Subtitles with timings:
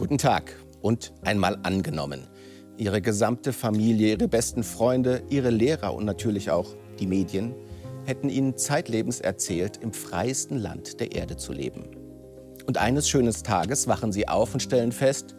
[0.00, 2.26] Guten Tag und einmal angenommen.
[2.78, 7.54] Ihre gesamte Familie, Ihre besten Freunde, Ihre Lehrer und natürlich auch die Medien
[8.06, 11.84] hätten Ihnen zeitlebens erzählt, im freiesten Land der Erde zu leben.
[12.66, 15.36] Und eines schönen Tages wachen Sie auf und stellen fest,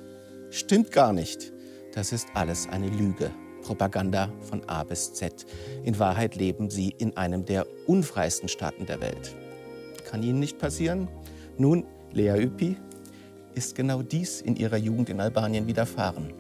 [0.52, 1.52] stimmt gar nicht.
[1.96, 3.32] Das ist alles eine Lüge.
[3.64, 5.44] Propaganda von A bis Z.
[5.84, 9.36] In Wahrheit leben Sie in einem der unfreisten Staaten der Welt.
[10.08, 11.08] Kann Ihnen nicht passieren?
[11.58, 12.78] Nun, Lea Üppi,
[13.56, 16.34] ist genau dies in ihrer Jugend in Albanien widerfahren.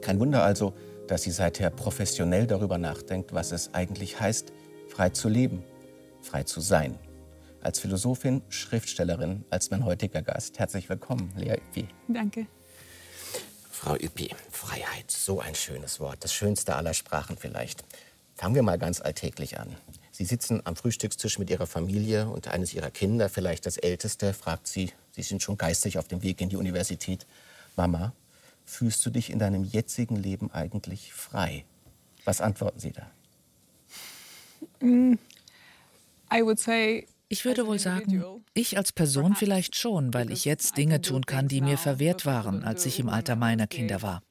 [0.00, 0.74] Kein Wunder also,
[1.08, 4.52] dass sie seither professionell darüber nachdenkt, was es eigentlich heißt,
[4.88, 5.62] frei zu leben,
[6.22, 6.98] frei zu sein.
[7.60, 10.58] Als Philosophin, Schriftstellerin, als mein heutiger Gast.
[10.58, 11.88] Herzlich willkommen, Lea Üppi.
[12.08, 12.46] Danke.
[13.70, 17.84] Frau Üppi, Freiheit, so ein schönes Wort, das schönste aller Sprachen vielleicht.
[18.34, 19.76] Fangen wir mal ganz alltäglich an.
[20.12, 24.66] Sie sitzen am Frühstückstisch mit Ihrer Familie und eines Ihrer Kinder, vielleicht das Älteste, fragt
[24.66, 27.26] Sie, Sie sind schon geistig auf dem Weg in die Universität,
[27.74, 28.12] Mama,
[28.66, 31.64] fühlst du dich in deinem jetzigen Leben eigentlich frei?
[32.26, 33.10] Was antworten Sie da?
[34.80, 35.14] Mm,
[36.32, 38.22] I would say ich würde wohl sagen,
[38.54, 42.62] ich als Person vielleicht schon, weil ich jetzt Dinge tun kann, die mir verwehrt waren,
[42.62, 44.22] als ich im Alter meiner Kinder war.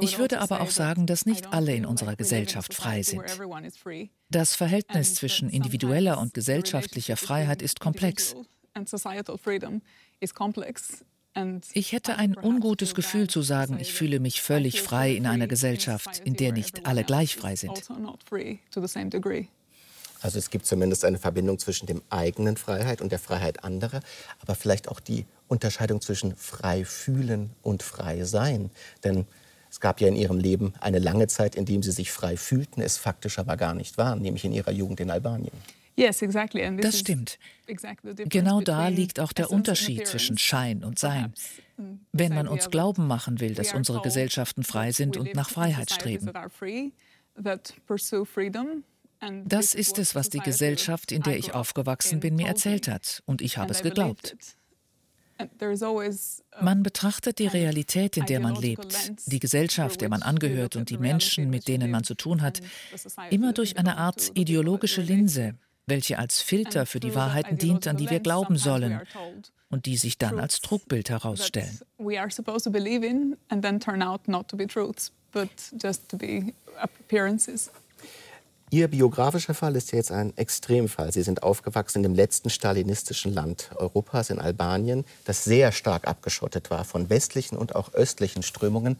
[0.00, 3.22] Ich würde aber auch sagen, dass nicht alle in unserer Gesellschaft frei sind.
[4.30, 8.34] Das Verhältnis zwischen individueller und gesellschaftlicher Freiheit ist komplex.
[11.72, 16.20] Ich hätte ein ungutes Gefühl zu sagen, ich fühle mich völlig frei in einer Gesellschaft,
[16.24, 17.70] in der nicht alle gleich frei sind.
[17.70, 17.94] Also,
[20.24, 24.00] also es gibt zumindest eine Verbindung zwischen dem eigenen Freiheit und der Freiheit anderer,
[24.40, 28.70] aber vielleicht auch die Unterscheidung zwischen frei fühlen und frei sein.
[29.02, 29.26] Denn
[29.70, 32.80] es gab ja in ihrem Leben eine lange Zeit, in der sie sich frei fühlten,
[32.80, 35.52] es faktisch aber gar nicht waren, nämlich in ihrer Jugend in Albanien.
[35.96, 37.38] Das stimmt.
[38.16, 41.32] Genau da liegt auch der Unterschied zwischen Schein und Sein.
[42.12, 46.30] Wenn man uns glauben machen will, dass unsere Gesellschaften frei sind und nach Freiheit streben.
[49.46, 53.22] Das ist es, was die Gesellschaft, in der ich aufgewachsen bin, mir erzählt hat.
[53.24, 54.36] Und ich habe es geglaubt.
[56.60, 60.98] Man betrachtet die Realität, in der man lebt, die Gesellschaft, der man angehört und die
[60.98, 62.60] Menschen, mit denen man zu tun hat,
[63.30, 65.56] immer durch eine Art ideologische Linse,
[65.86, 69.00] welche als Filter für die Wahrheiten dient, an die wir glauben sollen
[69.70, 71.80] und die sich dann als Trugbild herausstellen.
[78.70, 81.12] Ihr biografischer Fall ist ja jetzt ein Extremfall.
[81.12, 86.70] Sie sind aufgewachsen in dem letzten stalinistischen Land Europas, in Albanien, das sehr stark abgeschottet
[86.70, 88.98] war von westlichen und auch östlichen Strömungen.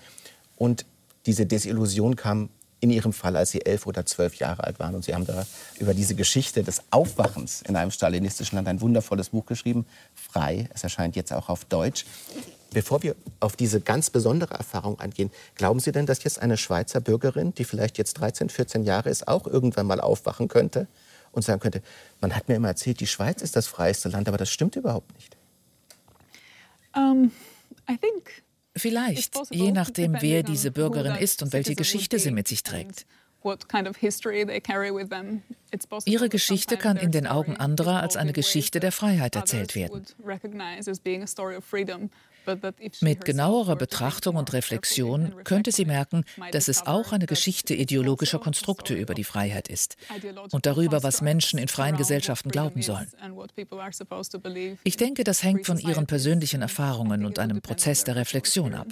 [0.56, 0.86] Und
[1.26, 2.50] diese Desillusion kam
[2.84, 4.94] in Ihrem Fall, als Sie elf oder zwölf Jahre alt waren.
[4.94, 5.46] Und Sie haben da
[5.78, 10.68] über diese Geschichte des Aufwachens in einem stalinistischen Land ein wundervolles Buch geschrieben, Frei.
[10.74, 12.04] Es erscheint jetzt auch auf Deutsch.
[12.74, 17.00] Bevor wir auf diese ganz besondere Erfahrung eingehen, glauben Sie denn, dass jetzt eine Schweizer
[17.00, 20.86] Bürgerin, die vielleicht jetzt 13, 14 Jahre ist, auch irgendwann mal aufwachen könnte
[21.32, 21.80] und sagen könnte,
[22.20, 25.14] man hat mir immer erzählt, die Schweiz ist das freieste Land, aber das stimmt überhaupt
[25.14, 25.38] nicht?
[26.94, 27.32] Um,
[28.76, 33.06] Vielleicht, je nachdem, wer diese Bürgerin ist und welche Geschichte sie mit sich trägt.
[36.06, 40.04] Ihre Geschichte kann in den Augen anderer als eine Geschichte der Freiheit erzählt werden.
[43.00, 48.94] Mit genauerer Betrachtung und Reflexion könnte sie merken, dass es auch eine Geschichte ideologischer Konstrukte
[48.94, 49.96] über die Freiheit ist
[50.50, 53.10] und darüber, was Menschen in freien Gesellschaften glauben sollen.
[54.84, 58.88] Ich denke, das hängt von ihren persönlichen Erfahrungen und einem Prozess der Reflexion ab.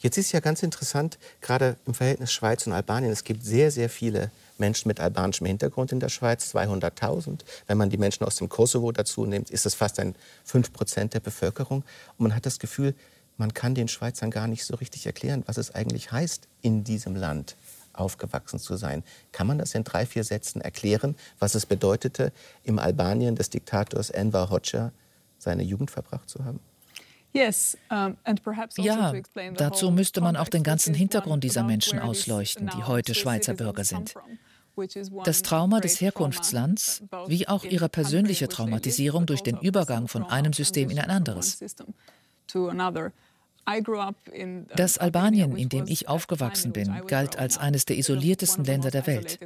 [0.00, 3.88] Jetzt ist ja ganz interessant, gerade im Verhältnis Schweiz und Albanien, es gibt sehr, sehr
[3.88, 7.40] viele Menschen mit albanischem Hintergrund in der Schweiz, 200.000.
[7.66, 11.14] Wenn man die Menschen aus dem Kosovo dazu nimmt, ist das fast ein 5 Prozent
[11.14, 11.84] der Bevölkerung.
[12.18, 12.94] Und man hat das Gefühl,
[13.36, 17.16] man kann den Schweizern gar nicht so richtig erklären, was es eigentlich heißt, in diesem
[17.16, 17.56] Land
[17.92, 19.02] aufgewachsen zu sein.
[19.32, 24.10] Kann man das in drei, vier Sätzen erklären, was es bedeutete, im Albanien des Diktators
[24.10, 24.92] Enver Hoxha
[25.38, 26.60] seine Jugend verbracht zu haben?
[27.36, 27.76] Also
[28.76, 29.12] ja,
[29.56, 34.14] dazu müsste man auch den ganzen Hintergrund dieser Menschen ausleuchten, die heute Schweizer Bürger sind.
[35.24, 40.90] Das Trauma des Herkunftslands, wie auch ihre persönliche Traumatisierung durch den Übergang von einem System
[40.90, 41.60] in ein anderes.
[44.76, 49.38] Das Albanien, in dem ich aufgewachsen bin, galt als eines der isoliertesten Länder der Welt.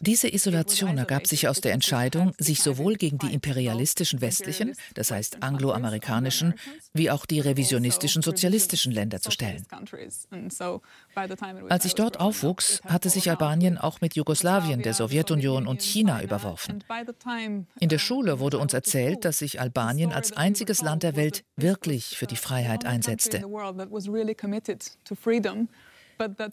[0.00, 5.42] Diese Isolation ergab sich aus der Entscheidung, sich sowohl gegen die imperialistischen westlichen, das heißt
[5.42, 6.54] angloamerikanischen,
[6.92, 9.64] wie auch die revisionistischen sozialistischen Länder zu stellen.
[11.68, 16.82] Als ich dort aufwuchs, hatte sich Albanien auch mit Jugoslawien, der Sowjetunion und China überworfen.
[17.78, 22.16] In der Schule wurde uns erzählt, dass sich Albanien als einziges Land der Welt wirklich
[22.16, 23.42] für die Freiheit einsetzte.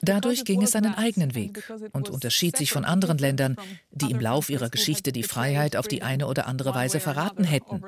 [0.01, 1.63] Dadurch ging es seinen eigenen Weg
[1.93, 3.57] und unterschied sich von anderen Ländern,
[3.91, 7.83] die im Lauf ihrer Geschichte die Freiheit auf die eine oder andere Weise verraten hätten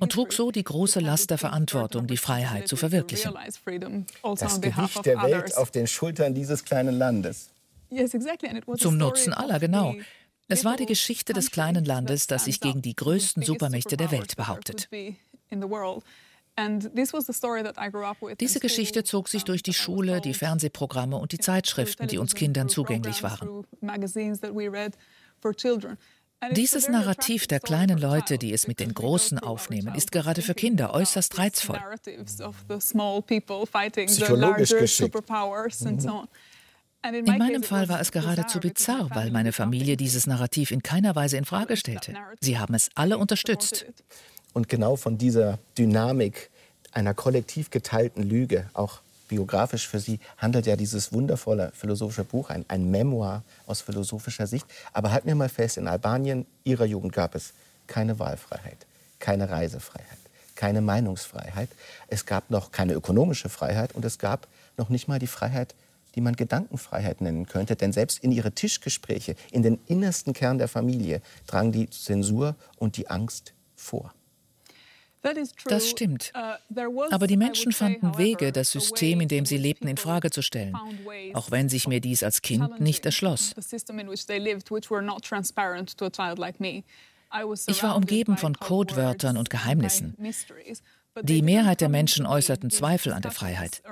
[0.00, 3.34] und trug so die große Last der Verantwortung, die Freiheit zu verwirklichen.
[4.38, 7.50] Das Gewicht der Welt auf den Schultern dieses kleinen Landes.
[8.76, 9.94] Zum Nutzen aller, genau.
[10.48, 14.36] Es war die Geschichte des kleinen Landes, das sich gegen die größten Supermächte der Welt
[14.36, 14.88] behauptet.
[18.40, 22.68] Diese Geschichte zog sich durch die Schule, die Fernsehprogramme und die Zeitschriften, die uns Kindern
[22.68, 23.64] zugänglich waren.
[26.52, 30.94] Dieses Narrativ der kleinen Leute, die es mit den Großen aufnehmen, ist gerade für Kinder
[30.94, 31.80] äußerst reizvoll.
[34.06, 35.14] Psychologisch geschickt.
[35.30, 36.28] Mhm.
[37.04, 41.36] In meinem Fall war es geradezu bizarr, weil meine Familie dieses Narrativ in keiner Weise
[41.36, 42.14] in Frage stellte.
[42.40, 43.86] Sie haben es alle unterstützt.
[44.52, 46.50] Und genau von dieser Dynamik
[46.92, 52.64] einer kollektiv geteilten Lüge, auch biografisch für Sie, handelt ja dieses wundervolle philosophische Buch, ein,
[52.68, 54.66] ein Memoir aus philosophischer Sicht.
[54.92, 57.52] Aber halten wir mal fest, in Albanien, Ihrer Jugend gab es
[57.86, 58.86] keine Wahlfreiheit,
[59.18, 60.18] keine Reisefreiheit,
[60.56, 61.68] keine Meinungsfreiheit.
[62.08, 65.74] Es gab noch keine ökonomische Freiheit und es gab noch nicht mal die Freiheit,
[66.14, 67.76] die man Gedankenfreiheit nennen könnte.
[67.76, 72.96] Denn selbst in ihre Tischgespräche, in den innersten Kern der Familie, drang die Zensur und
[72.96, 74.12] die Angst vor.
[75.66, 76.32] Das stimmt.
[76.34, 80.42] Uh, Aber die Menschen fanden Wege, das System, in dem sie lebten, in Frage zu
[80.42, 80.76] stellen,
[81.34, 83.54] auch wenn sich mir dies als Kind nicht erschloss.
[87.66, 90.16] Ich war umgeben von Codewörtern und Geheimnissen.
[91.22, 93.82] Die Mehrheit der Menschen äußerten Zweifel an der Freiheit.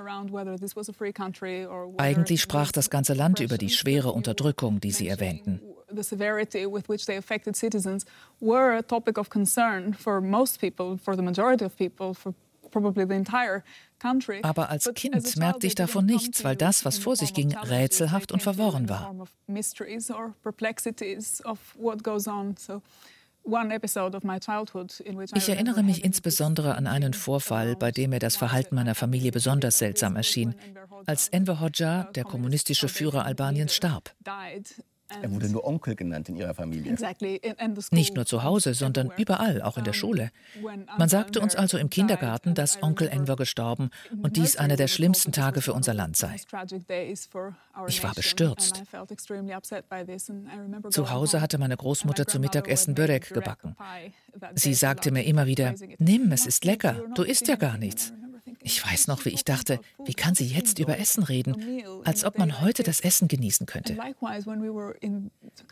[1.97, 5.61] Eigentlich sprach das ganze Land über die schwere Unterdrückung, die sie erwähnten
[5.93, 8.05] the severity with which they affected citizens
[8.39, 12.33] were a topic of concern for most people, for the majority of people, for
[12.71, 13.63] probably the entire
[13.99, 14.41] country.
[14.43, 18.43] Aber als Kind merkte ich davon nichts, weil das, was vor sich ging, rätselhaft und
[18.43, 19.15] verworren war.
[25.35, 29.77] Ich erinnere mich insbesondere an einen Vorfall, bei dem mir das Verhalten meiner Familie besonders
[29.77, 30.53] seltsam erschien,
[31.05, 34.13] als Enver Hoxha, der kommunistische Führer Albaniens, starb.
[35.21, 36.95] Er wurde nur Onkel genannt in ihrer Familie.
[37.91, 40.31] Nicht nur zu Hause, sondern überall, auch in der Schule.
[40.97, 43.89] Man sagte uns also im Kindergarten, dass Onkel Enver gestorben
[44.21, 46.35] und dies einer der schlimmsten Tage für unser Land sei.
[47.87, 48.83] Ich war bestürzt.
[50.89, 53.75] Zu Hause hatte meine Großmutter zum Mittagessen Börek gebacken.
[54.55, 58.13] Sie sagte mir immer wieder, nimm, es ist lecker, du isst ja gar nichts.
[58.61, 62.37] Ich weiß noch, wie ich dachte, wie kann sie jetzt über Essen reden, als ob
[62.37, 63.97] man heute das Essen genießen könnte.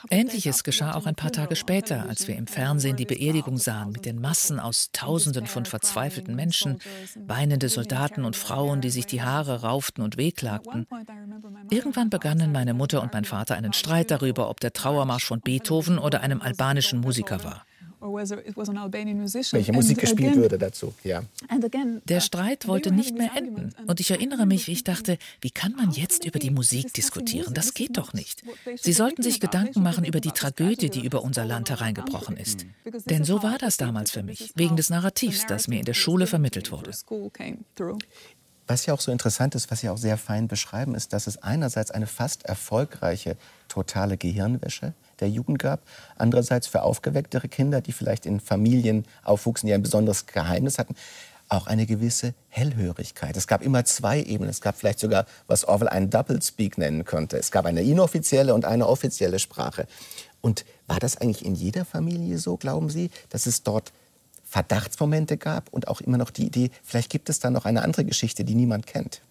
[0.09, 4.05] Ähnliches geschah auch ein paar Tage später, als wir im Fernsehen die Beerdigung sahen mit
[4.05, 6.79] den Massen aus Tausenden von verzweifelten Menschen,
[7.15, 10.87] weinende Soldaten und Frauen, die sich die Haare rauften und wehklagten.
[11.69, 15.97] Irgendwann begannen meine Mutter und mein Vater einen Streit darüber, ob der Trauermarsch von Beethoven
[15.97, 17.65] oder einem albanischen Musiker war.
[18.13, 21.23] Welche Musik gespielt würde dazu, ja.
[22.05, 23.73] Der Streit wollte nicht mehr enden.
[23.87, 27.53] Und ich erinnere mich, wie ich dachte, wie kann man jetzt über die Musik diskutieren?
[27.53, 28.43] Das geht doch nicht.
[28.81, 32.65] Sie sollten sich Gedanken machen über die Tragödie, die über unser Land hereingebrochen ist.
[33.05, 36.27] Denn so war das damals für mich, wegen des Narrativs, das mir in der Schule
[36.27, 36.91] vermittelt wurde.
[38.67, 41.37] Was ja auch so interessant ist, was Sie auch sehr fein beschreiben, ist, dass es
[41.37, 45.81] einerseits eine fast erfolgreiche totale Gehirnwäsche der Jugend gab,
[46.17, 50.95] andererseits für aufgewecktere Kinder, die vielleicht in Familien aufwuchsen, die ein besonderes Geheimnis hatten,
[51.49, 53.37] auch eine gewisse Hellhörigkeit.
[53.37, 54.49] Es gab immer zwei Ebenen.
[54.49, 57.37] Es gab vielleicht sogar, was Orwell einen Doublespeak nennen könnte.
[57.37, 59.87] Es gab eine inoffizielle und eine offizielle Sprache.
[60.41, 63.91] Und war das eigentlich in jeder Familie so, glauben Sie, dass es dort
[64.43, 68.05] Verdachtsmomente gab und auch immer noch die Idee, vielleicht gibt es da noch eine andere
[68.05, 69.21] Geschichte, die niemand kennt.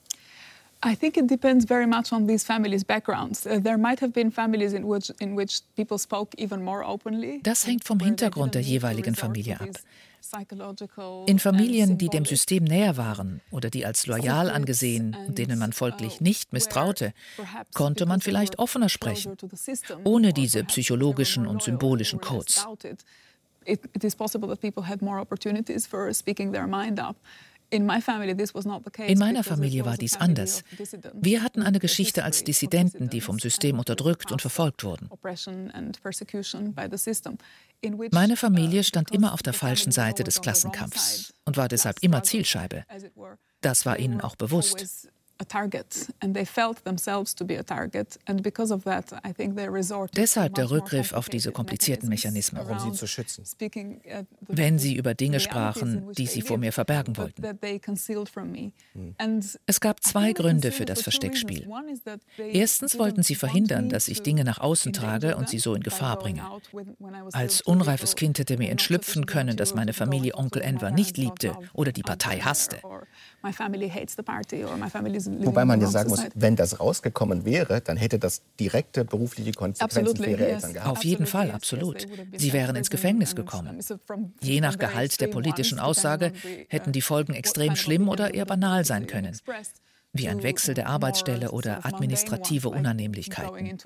[0.84, 3.46] I think it depends very much on these families' backgrounds.
[3.46, 7.40] Uh, there might have been families in which, in which people spoke even more openly.
[7.42, 9.68] Das hängt vom Hintergrund der jeweiligen Familie ab.
[11.26, 15.72] In Familien, die dem System näher waren oder die als loyal angesehen und denen man
[15.72, 17.12] folglich uh, nicht misstraute,
[17.74, 19.36] konnte man vielleicht offener sprechen,
[20.04, 22.66] ohne diese psychologischen und symbolischen Codes
[23.66, 27.16] it, it is possible that people had more opportunities for speaking their mind up.
[27.74, 30.62] In meiner Familie war dies anders.
[31.14, 35.10] Wir hatten eine Geschichte als Dissidenten, die vom System unterdrückt und verfolgt wurden.
[38.12, 42.22] Meine Familie uh, stand immer auf der falschen Seite des Klassenkampfs und war deshalb immer
[42.22, 42.84] Zielscheibe.
[43.60, 48.18] Das war ihnen auch bewusst a target and they felt themselves to be a target
[48.26, 52.64] and because of that I think they resorted Deshalb der Rückgriff auf diese komplizierten Mechanismen,
[52.66, 53.44] um sie zu schützen.
[53.60, 57.42] Uh, Wenn sie über Dinge sprachen, die sie vor mir verbergen wollten.
[59.66, 61.68] Es gab zwei Gründe für das Versteckspiel.
[62.38, 66.18] Erstens wollten sie verhindern, dass ich Dinge nach außen trage und sie so in Gefahr
[66.18, 66.42] bringe.
[67.32, 71.92] Als unreifes Kind hätte mir entschlüpfen können, dass meine Familie Onkel Enver nicht liebte oder
[71.92, 72.78] die Partei hasste.
[75.46, 80.16] Wobei man ja sagen muss, wenn das rausgekommen wäre, dann hätte das direkte berufliche Konsequenzen
[80.16, 80.90] für ihre Eltern gehabt.
[80.90, 82.06] Auf jeden Fall, absolut.
[82.36, 83.80] Sie wären ins Gefängnis gekommen.
[84.40, 86.32] Je nach Gehalt der politischen Aussage
[86.68, 89.36] hätten die Folgen extrem schlimm oder eher banal sein können
[90.14, 93.78] wie ein Wechsel der Arbeitsstelle oder administrative Unannehmlichkeiten.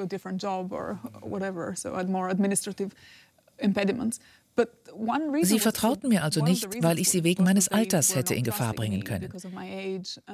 [5.42, 9.04] Sie vertrauten mir also nicht, weil ich sie wegen meines Alters hätte in Gefahr bringen
[9.04, 9.32] können.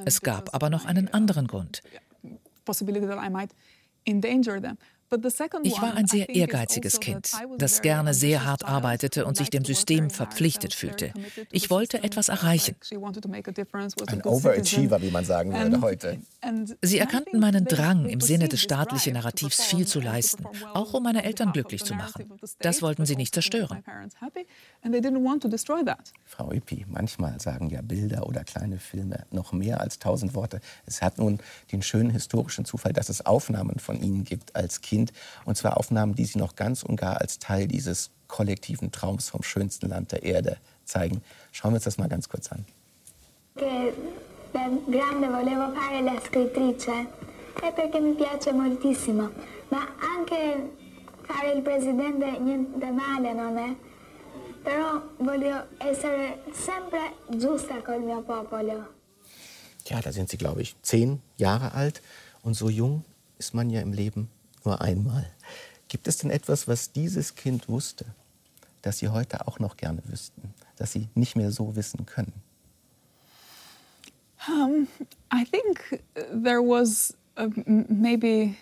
[0.04, 1.82] Es gab aber noch einen anderen Grund.
[5.62, 9.64] Ich war ein sehr ehrgeiziges also Kind, das gerne sehr hart arbeitete und sich dem
[9.64, 11.12] System verpflichtet fühlte.
[11.50, 12.76] Ich wollte etwas erreichen.
[14.06, 16.18] Ein Overachiever, wie man sagen würde heute.
[16.82, 20.44] Sie erkannten meinen Drang, im Sinne des staatlichen Narrativs viel zu leisten,
[20.74, 22.32] auch um meine Eltern glücklich zu machen.
[22.60, 23.82] Das wollten sie nicht zerstören.
[26.24, 30.60] Frau Üppi, manchmal sagen ja Bilder oder kleine Filme noch mehr als tausend Worte.
[30.86, 31.38] Es hat nun
[31.72, 35.12] den schönen historischen Zufall, dass es Aufnahmen von Ihnen gibt als Kind Kind.
[35.44, 39.42] Und zwar Aufnahmen, die sie noch ganz und gar als Teil dieses kollektiven Traums vom
[39.42, 41.22] schönsten Land der Erde zeigen.
[41.52, 42.64] Schauen wir uns das mal ganz kurz an.
[44.90, 47.06] grande volevo fare la scrittrice
[47.62, 49.30] e perché mi piace moltissimo,
[49.68, 50.70] ma anche
[51.22, 53.74] fare il presidente niente male non è.
[54.62, 58.92] Però voglio essere sempre giusta col mio popolo.
[59.86, 62.00] Ja, da sind Sie, glaube ich, zehn Jahre alt
[62.42, 63.04] und so jung
[63.38, 64.30] ist man ja im Leben
[64.64, 65.26] nur einmal.
[65.88, 68.06] Gibt es denn etwas, was dieses Kind wusste,
[68.82, 72.32] das Sie heute auch noch gerne wüssten, das Sie nicht mehr so wissen können?
[74.48, 74.88] Um,
[75.32, 78.54] I think there was a, maybe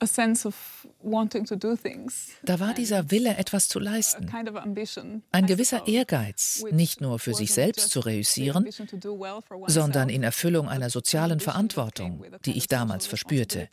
[0.00, 2.28] a sense of wanting to do things.
[2.44, 4.30] Da war dieser Wille, etwas zu leisten.
[5.32, 8.68] Ein gewisser Ehrgeiz, nicht nur für sich selbst zu reüssieren,
[9.66, 13.68] sondern in Erfüllung einer sozialen Verantwortung, die ich damals verspürte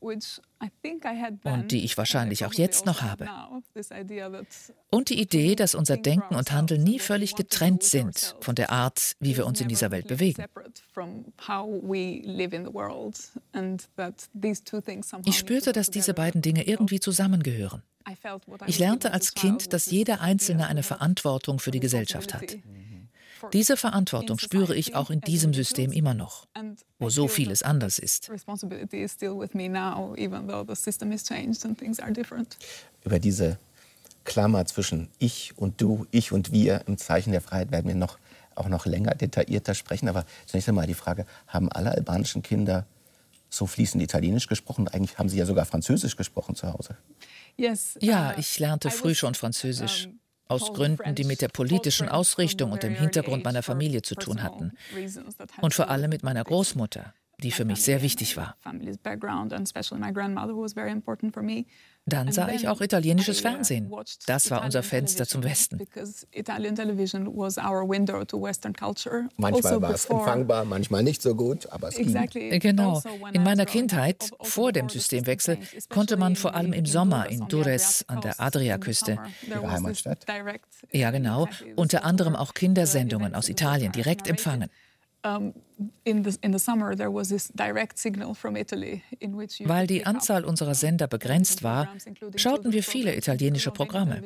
[0.00, 3.28] und die ich wahrscheinlich auch jetzt noch habe.
[4.90, 9.16] Und die Idee, dass unser Denken und Handeln nie völlig getrennt sind von der Art,
[9.20, 10.44] wie wir uns in dieser Welt bewegen.
[15.24, 17.82] Ich spürte, dass diese beiden Dinge irgendwie zusammengehören.
[18.66, 22.56] Ich lernte als Kind, dass jeder Einzelne eine Verantwortung für die Gesellschaft hat.
[23.52, 26.46] Diese Verantwortung spüre ich auch in diesem System immer noch,
[26.98, 28.30] wo so vieles anders ist.
[33.04, 33.58] Über diese
[34.24, 38.18] Klammer zwischen ich und du, ich und wir im Zeichen der Freiheit werden wir noch,
[38.54, 40.08] auch noch länger detaillierter sprechen.
[40.08, 42.86] Aber zunächst einmal die Frage, haben alle albanischen Kinder
[43.48, 44.88] so fließend Italienisch gesprochen?
[44.88, 46.96] Eigentlich haben sie ja sogar Französisch gesprochen zu Hause.
[48.00, 50.08] Ja, uh, ich lernte früh schon Französisch
[50.48, 54.72] aus Gründen, die mit der politischen Ausrichtung und dem Hintergrund meiner Familie zu tun hatten.
[55.60, 58.56] Und vor allem mit meiner Großmutter, die für mich sehr wichtig war.
[62.08, 63.90] Dann sah ich auch italienisches Fernsehen.
[64.26, 65.78] Das war unser Fenster zum Westen.
[69.36, 72.58] Manchmal war es empfangbar, manchmal nicht so gut, aber es ging.
[72.60, 72.94] Genau.
[72.96, 78.04] Also in meiner Kindheit, vor dem Systemwechsel, konnte man vor allem im Sommer in Dures
[78.08, 80.24] an der Adriaküste, Ihre Heimatstadt?
[80.92, 81.46] Ja, genau,
[81.76, 84.70] unter anderem auch Kindersendungen aus Italien direkt empfangen.
[89.64, 91.88] Weil die Anzahl unserer Sender begrenzt war,
[92.36, 94.22] schauten wir viele italienische Programme.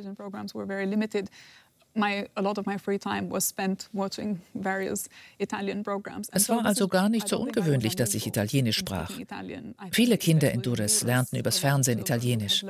[6.32, 9.10] Es war also gar nicht so ungewöhnlich, dass ich Italienisch sprach.
[9.90, 12.64] Viele Kinder in Dures lernten übers Fernsehen Italienisch.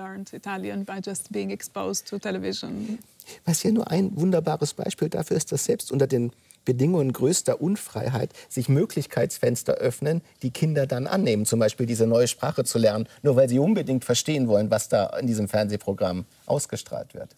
[3.45, 6.33] Was ja nur ein wunderbares Beispiel dafür ist, dass selbst unter den
[6.64, 12.64] Bedingungen größter Unfreiheit sich Möglichkeitsfenster öffnen, die Kinder dann annehmen, zum Beispiel diese neue Sprache
[12.64, 17.37] zu lernen, nur weil sie unbedingt verstehen wollen, was da in diesem Fernsehprogramm ausgestrahlt wird.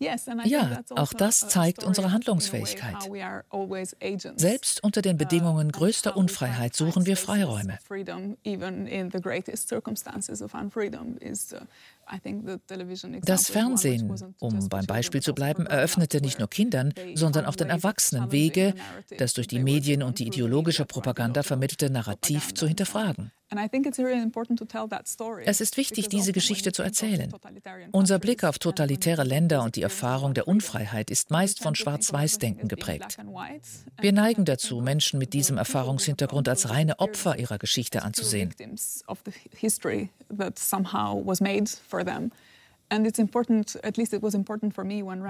[0.00, 2.96] Ja, auch das zeigt unsere Handlungsfähigkeit.
[4.36, 7.78] Selbst unter den Bedingungen größter Unfreiheit suchen wir Freiräume.
[13.24, 18.30] Das Fernsehen, um beim Beispiel zu bleiben, eröffnete nicht nur Kindern, sondern auch den Erwachsenen
[18.32, 18.74] Wege,
[19.18, 23.32] das durch die Medien und die ideologische Propaganda vermittelte Narrativ zu hinterfragen.
[25.46, 27.32] Es ist wichtig, diese Geschichte zu erzählen.
[27.92, 33.18] Unser Blick auf totalitäre Länder und die Erfahrung der Unfreiheit ist meist von Schwarz-Weiß-Denken geprägt.
[34.00, 38.54] Wir neigen dazu, Menschen mit diesem Erfahrungshintergrund als reine Opfer ihrer Geschichte anzusehen.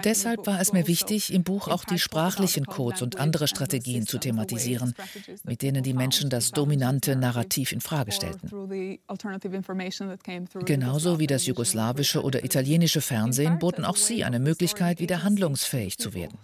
[0.04, 4.18] Deshalb war es mir wichtig, im Buch auch die sprachlichen Codes und andere Strategien zu
[4.18, 4.94] thematisieren,
[5.44, 8.48] mit denen die Menschen das dominante Narrativ in Frage stellten.
[10.64, 16.14] Genauso wie das jugoslawische oder italienische Fernsehen boten auch sie eine Möglichkeit, wieder handlungsfähig zu
[16.14, 16.38] werden.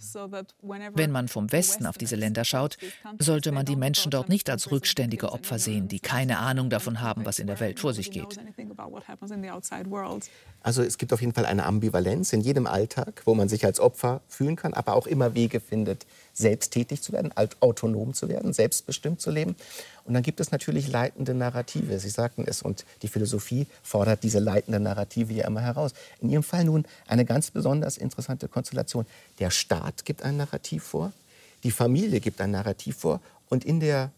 [0.95, 2.77] Wenn man vom Westen auf diese Länder schaut,
[3.19, 7.25] sollte man die Menschen dort nicht als rückständige Opfer sehen, die keine Ahnung davon haben,
[7.25, 8.39] was in der Welt vor sich geht.
[10.61, 13.81] Also es gibt auf jeden Fall eine Ambivalenz in jedem Alltag, wo man sich als
[13.81, 18.53] Opfer fühlen kann, aber auch immer Wege findet, selbst tätig zu werden, autonom zu werden,
[18.53, 19.57] selbstbestimmt zu leben.
[20.05, 21.99] Und dann gibt es natürlich leitende Narrative.
[21.99, 25.93] Sie sagten es und die Philosophie fordert diese leitende Narrative ja immer heraus.
[26.21, 29.07] In Ihrem Fall nun eine ganz besonders interessante Konstellation.
[29.39, 31.13] Der Staat gibt ein Narrativ vor,
[31.63, 34.11] die Familie gibt ein Narrativ vor und in der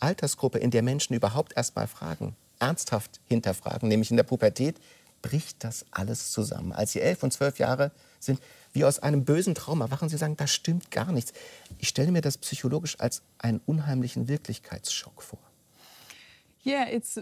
[0.00, 4.76] Altersgruppe, in der Menschen überhaupt erst mal fragen, ernsthaft hinterfragen, nämlich in der Pubertät,
[5.22, 6.72] bricht das alles zusammen.
[6.72, 8.40] Als Sie elf und zwölf Jahre sind,
[8.72, 11.32] wie aus einem bösen Traum erwachen, Sie sagen, da stimmt gar nichts.
[11.78, 15.38] Ich stelle mir das psychologisch als einen unheimlichen Wirklichkeitsschock vor.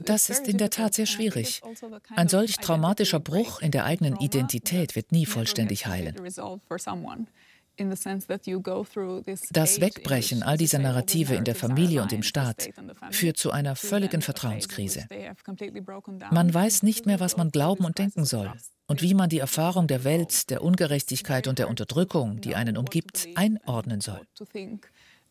[0.04, 1.62] Das ist in der Tat sehr schwierig.
[1.62, 6.16] Also Ein solch traumatischer Bruch in der eigenen Identität wird nie vollständig heilen.
[7.78, 12.68] Das Wegbrechen all dieser Narrative in der Familie und im Staat
[13.10, 15.06] führt zu einer völligen Vertrauenskrise.
[16.30, 18.52] Man weiß nicht mehr, was man glauben und denken soll
[18.86, 23.28] und wie man die Erfahrung der Welt, der Ungerechtigkeit und der Unterdrückung, die einen umgibt,
[23.34, 24.20] einordnen soll.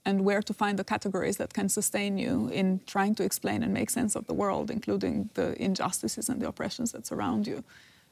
[0.05, 3.73] and where to find the categories that can sustain you in trying to explain and
[3.73, 7.63] make sense of the world, including the injustices and the oppressions that surround you.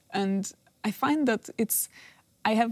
[0.09, 0.51] And
[0.83, 1.89] I find that it's,
[2.43, 2.71] I have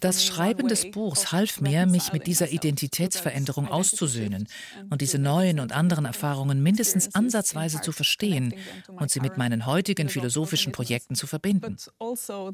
[0.00, 4.46] das Schreiben des Buchs half mir, mich mit dieser Identitätsveränderung auszusöhnen
[4.90, 8.54] und diese neuen und anderen Erfahrungen mindestens ansatzweise zu verstehen
[8.88, 11.76] und sie mit meinen heutigen philosophischen Projekten zu verbinden.
[11.98, 12.52] Also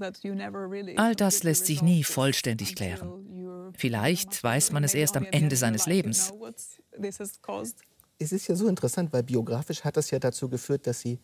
[0.96, 3.72] All das lässt sich nie vollständig klären.
[3.76, 6.32] Vielleicht weiß man es erst am Ende seines Lebens.
[8.18, 11.18] Es ist ja so interessant, weil biografisch hat das ja dazu geführt, dass Sie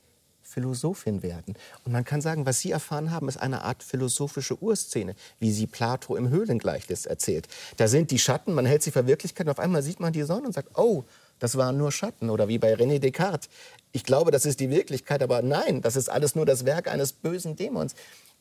[0.47, 1.55] Philosophin werden.
[1.85, 5.67] Und man kann sagen, was Sie erfahren haben, ist eine Art philosophische Urszene, wie sie
[5.67, 7.49] Plato im Höhlengleichnis erzählt.
[7.77, 10.23] Da sind die Schatten, man hält sie für Wirklichkeit und auf einmal sieht man die
[10.23, 11.05] Sonne und sagt, oh,
[11.39, 12.31] das waren nur Schatten.
[12.31, 13.49] Oder wie bei René Descartes,
[13.93, 17.13] ich glaube, das ist die Wirklichkeit, aber nein, das ist alles nur das Werk eines
[17.13, 17.95] bösen Dämons.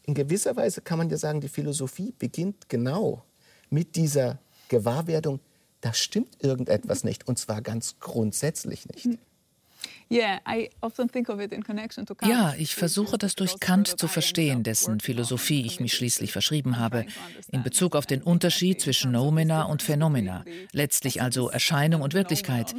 [0.03, 3.23] In gewisser Weise kann man ja sagen, die Philosophie beginnt genau
[3.69, 4.37] mit dieser
[4.69, 5.39] Gewahrwerdung,
[5.81, 9.19] da stimmt irgendetwas nicht, und zwar ganz grundsätzlich nicht.
[12.23, 17.05] Ja, ich versuche das durch Kant zu verstehen, dessen Philosophie ich mich schließlich verschrieben habe,
[17.51, 22.75] in Bezug auf den Unterschied zwischen Nomena und Phenomena, letztlich also Erscheinung und Wirklichkeit.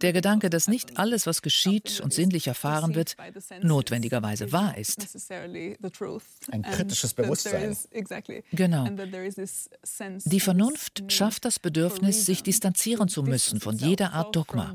[0.00, 3.16] Der Gedanke, dass nicht alles, was geschieht und sinnlich erfahren wird,
[3.62, 5.30] notwendigerweise wahr ist.
[6.50, 7.76] Ein kritisches Bewusstsein.
[8.52, 8.86] Genau.
[10.24, 14.74] Die Vernunft schafft das Bedürfnis, sich distanzieren zu müssen von jeder Art Dogma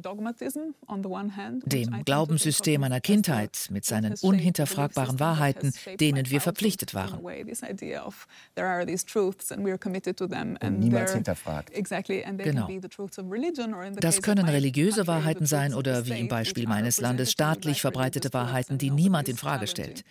[1.65, 7.19] dem Glaubenssystem einer Kindheit mit seinen unhinterfragbaren Wahrheiten, denen wir verpflichtet waren.
[10.79, 11.69] niemals hinterfragt.
[12.43, 12.67] Genau.
[13.99, 18.89] Das können religiöse Wahrheiten sein oder wie im Beispiel meines Landes staatlich verbreitete Wahrheiten, die
[18.89, 20.03] niemand in Frage stellt.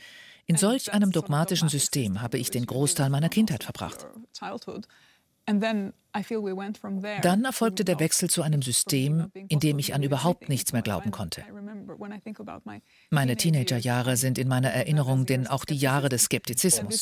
[0.49, 4.07] In solch einem dogmatischen System habe ich den Großteil meiner Kindheit verbracht.
[7.23, 11.11] Dann erfolgte der Wechsel zu einem System, in dem ich an überhaupt nichts mehr glauben
[11.11, 11.45] konnte.
[13.11, 17.01] Meine Teenagerjahre sind in meiner Erinnerung denn auch die Jahre des Skeptizismus.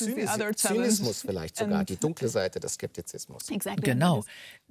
[0.56, 3.46] Zynismus vielleicht sogar, die dunkle Seite des Skeptizismus.
[3.76, 4.24] Genau.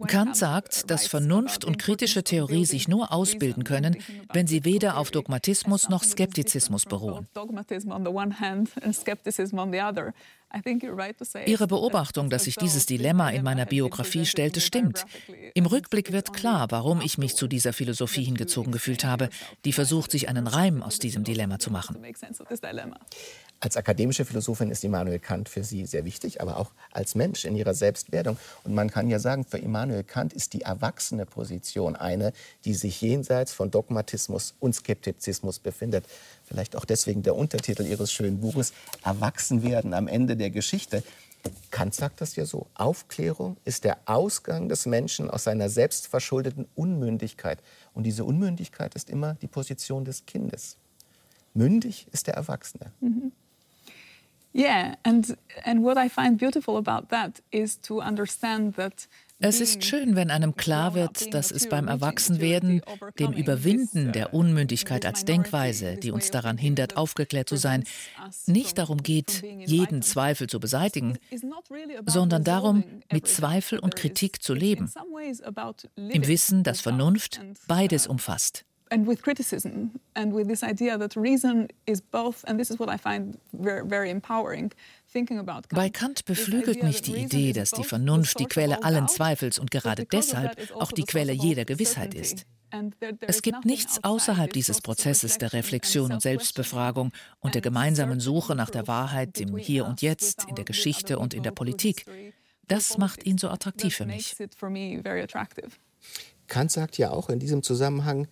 [0.08, 3.98] Kant sagt, dass Vernunft und kritische Theorie sich nur ausbilden können,
[4.34, 7.28] wenn sie weder auf Dogmatismus noch Skeptizismus beruhen.
[11.46, 15.06] Ihre Beobachtung, dass sich dieses Dilemma in meiner Biografie stellte, stimmt.
[15.54, 19.30] Im Rückblick wird klar, warum ich mich zu dieser Philosophie hingezogen gefühlt habe,
[19.66, 21.98] die versucht, sich einen Reim aus diesem Dilemma zu machen.
[23.64, 27.56] Als akademische Philosophin ist Immanuel Kant für Sie sehr wichtig, aber auch als Mensch in
[27.56, 28.38] ihrer Selbstwerdung.
[28.66, 32.34] Und man kann ja sagen, für Immanuel Kant ist die erwachsene Position eine,
[32.66, 36.04] die sich jenseits von Dogmatismus und Skeptizismus befindet.
[36.54, 41.02] Vielleicht auch deswegen der Untertitel Ihres schönen Buches, Erwachsenwerden am Ende der Geschichte.
[41.72, 42.68] Kant sagt das ja so.
[42.76, 47.58] Aufklärung ist der Ausgang des Menschen aus seiner selbstverschuldeten Unmündigkeit.
[47.96, 50.78] Und diese Unmündigkeit ist immer die Position des Kindes.
[51.56, 52.92] Mündig ist der Erwachsene.
[53.02, 53.32] Mhm.
[54.54, 55.36] Yeah, and
[55.66, 59.08] and what I find beautiful about that is to understand that
[59.44, 62.82] es ist schön, wenn einem klar wird, dass es beim Erwachsenwerden,
[63.20, 67.84] dem Überwinden der Unmündigkeit als Denkweise, die uns daran hindert, aufgeklärt zu sein,
[68.46, 71.18] nicht darum geht, jeden Zweifel zu beseitigen,
[72.06, 74.90] sondern darum, mit Zweifel und Kritik zu leben,
[75.98, 78.66] im Wissen, dass Vernunft beides umfasst.
[78.94, 82.90] and with criticism and with this idea that reason is both, and this is what
[82.90, 84.72] I find very, very empowering.
[85.70, 90.06] Bei Kant beflügelt mich die Idee, dass die Vernunft die Quelle allen Zweifels und gerade
[90.06, 92.46] deshalb auch die Quelle jeder Gewissheit ist.
[93.20, 98.72] Es gibt nichts außerhalb dieses Prozesses der Reflexion und Selbstbefragung und der gemeinsamen Suche nach
[98.72, 102.06] der Wahrheit im Hier und Jetzt, in der Geschichte und in der Politik.
[102.68, 104.36] Das macht ihn so attraktiv für mich.
[106.48, 108.28] Kant sagt ja auch in diesem Zusammenhang,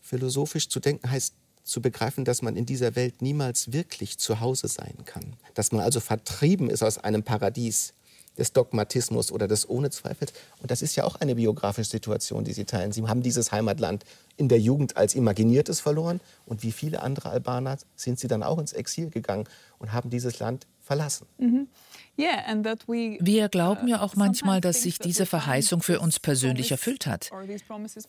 [0.00, 4.68] philosophisch zu denken heißt zu begreifen, dass man in dieser Welt niemals wirklich zu Hause
[4.68, 5.34] sein kann.
[5.54, 7.94] Dass man also vertrieben ist aus einem Paradies
[8.36, 10.32] des Dogmatismus oder des ohne Zweifels.
[10.60, 12.92] Und das ist ja auch eine biografische Situation, die Sie teilen.
[12.92, 14.04] Sie haben dieses Heimatland
[14.36, 16.20] in der Jugend als Imaginiertes verloren.
[16.44, 19.44] Und wie viele andere Albaner sind Sie dann auch ins Exil gegangen
[19.78, 21.26] und haben dieses Land verlassen.
[21.38, 21.68] Mhm.
[22.16, 27.30] Wir glauben ja auch manchmal, dass sich diese Verheißung für uns persönlich erfüllt hat.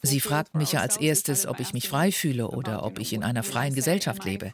[0.01, 3.23] Sie fragt mich ja als erstes, ob ich mich frei fühle oder ob ich in
[3.23, 4.51] einer freien Gesellschaft lebe.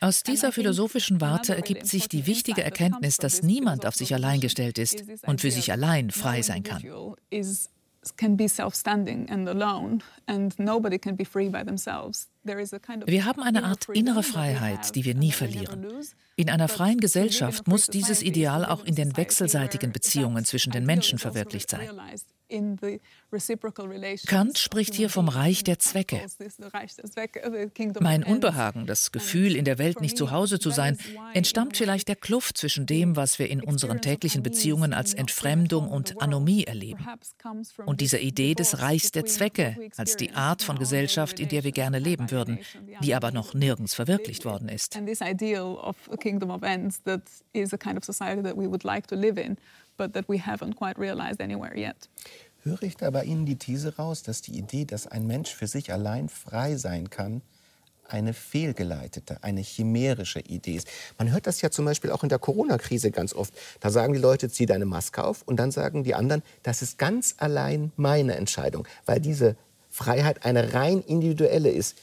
[0.00, 4.78] Aus dieser philosophischen Warte ergibt sich die wichtige Erkenntnis, dass niemand auf sich allein gestellt
[4.78, 6.82] ist und für sich allein frei sein kann
[13.06, 15.86] Wir haben eine Art innere Freiheit, die wir nie verlieren.
[16.36, 21.18] In einer freien Gesellschaft muss dieses Ideal auch in den wechselseitigen Beziehungen zwischen den Menschen
[21.18, 21.88] verwirklicht sein.
[24.26, 26.20] Kant spricht hier vom Reich der Zwecke.
[28.00, 30.98] Mein Unbehagen, das Gefühl, in der Welt nicht zu Hause zu sein,
[31.34, 36.20] entstammt vielleicht der Kluft zwischen dem, was wir in unseren täglichen Beziehungen als Entfremdung und
[36.22, 37.06] Anomie erleben,
[37.86, 41.72] und dieser Idee des Reichs der Zwecke als die Art von Gesellschaft, in der wir
[41.72, 42.58] gerne leben würden,
[43.02, 44.98] die aber noch nirgends verwirklicht worden ist
[49.96, 52.08] but that we haven't quite realized anywhere yet.
[52.64, 55.66] Höre ich da bei Ihnen die These raus, dass die Idee, dass ein Mensch für
[55.66, 57.42] sich allein frei sein kann,
[58.08, 60.88] eine fehlgeleitete, eine chimärische Idee ist.
[61.18, 63.52] Man hört das ja zum Beispiel auch in der Corona-Krise ganz oft.
[63.80, 66.96] Da sagen die Leute, zieh deine Maske auf und dann sagen die anderen, das ist
[66.96, 69.56] ganz allein meine Entscheidung, weil diese
[69.90, 71.96] Freiheit eine rein individuelle ist.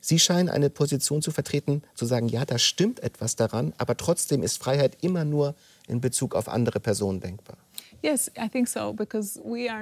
[0.00, 4.44] Sie scheinen eine Position zu vertreten, zu sagen, ja, da stimmt etwas daran, aber trotzdem
[4.44, 5.56] ist Freiheit immer nur
[5.88, 7.56] in Bezug auf andere Personen denkbar.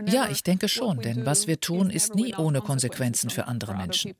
[0.06, 4.14] Ja, ich denke schon, denn was wir tun, ist nie ohne Konsequenzen für andere Menschen.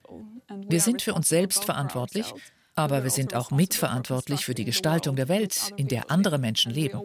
[0.68, 2.34] Wir sind für uns selbst verantwortlich,
[2.74, 7.00] aber wir sind auch mitverantwortlich für die Gestaltung der Welt, in der andere Menschen leben.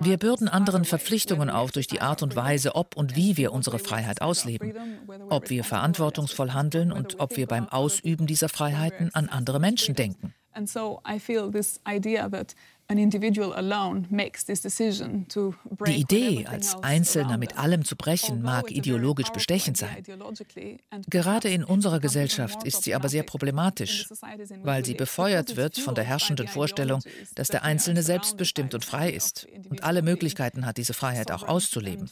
[0.00, 3.78] Wir bürden anderen Verpflichtungen auf durch die Art und Weise, ob und wie wir unsere
[3.78, 4.74] Freiheit ausleben,
[5.30, 10.34] ob wir verantwortungsvoll handeln und ob wir beim Ausüben dieser Freiheiten an andere Menschen denken.
[10.54, 12.54] And so I feel this idea that
[15.86, 20.02] die Idee, als Einzelner mit allem zu brechen, mag ideologisch bestechend sein.
[21.08, 24.08] Gerade in unserer Gesellschaft ist sie aber sehr problematisch,
[24.62, 27.00] weil sie befeuert wird von der herrschenden Vorstellung,
[27.34, 32.10] dass der Einzelne selbstbestimmt und frei ist und alle Möglichkeiten hat, diese Freiheit auch auszuleben.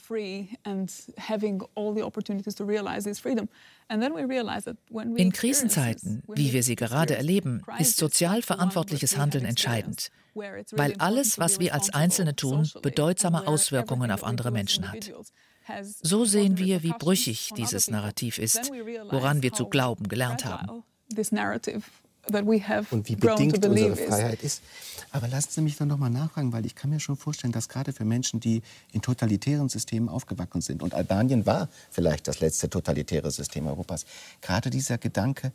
[5.15, 11.59] In Krisenzeiten, wie wir sie gerade erleben, ist sozial verantwortliches Handeln entscheidend weil alles, was
[11.59, 15.11] wir als Einzelne tun, bedeutsame Auswirkungen auf andere Menschen hat.
[16.01, 18.71] So sehen wir, wie brüchig dieses Narrativ ist,
[19.09, 20.83] woran wir zu glauben gelernt haben.
[22.91, 24.61] Und wie bedingt unsere Freiheit ist.
[25.11, 27.67] Aber lassen Sie mich dann noch mal nachfragen, weil ich kann mir schon vorstellen, dass
[27.67, 28.61] gerade für Menschen, die
[28.93, 34.05] in totalitären Systemen aufgewachsen sind, und Albanien war vielleicht das letzte totalitäre System Europas,
[34.41, 35.51] gerade dieser Gedanke,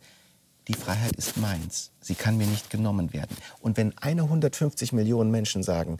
[0.67, 3.35] die Freiheit ist meins, sie kann mir nicht genommen werden.
[3.61, 5.99] Und wenn eine 150 Millionen Menschen sagen,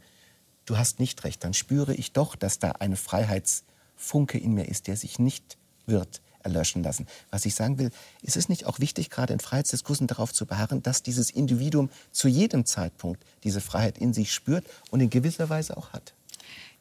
[0.65, 4.88] du hast nicht recht, dann spüre ich doch, dass da eine Freiheitsfunke in mir ist,
[4.88, 7.08] der sich nicht wird erlöschen lassen.
[7.30, 10.84] Was ich sagen will, ist es nicht auch wichtig, gerade in Freiheitsdiskursen darauf zu beharren,
[10.84, 15.77] dass dieses Individuum zu jedem Zeitpunkt diese Freiheit in sich spürt und in gewisser Weise
[15.77, 16.13] auch hat?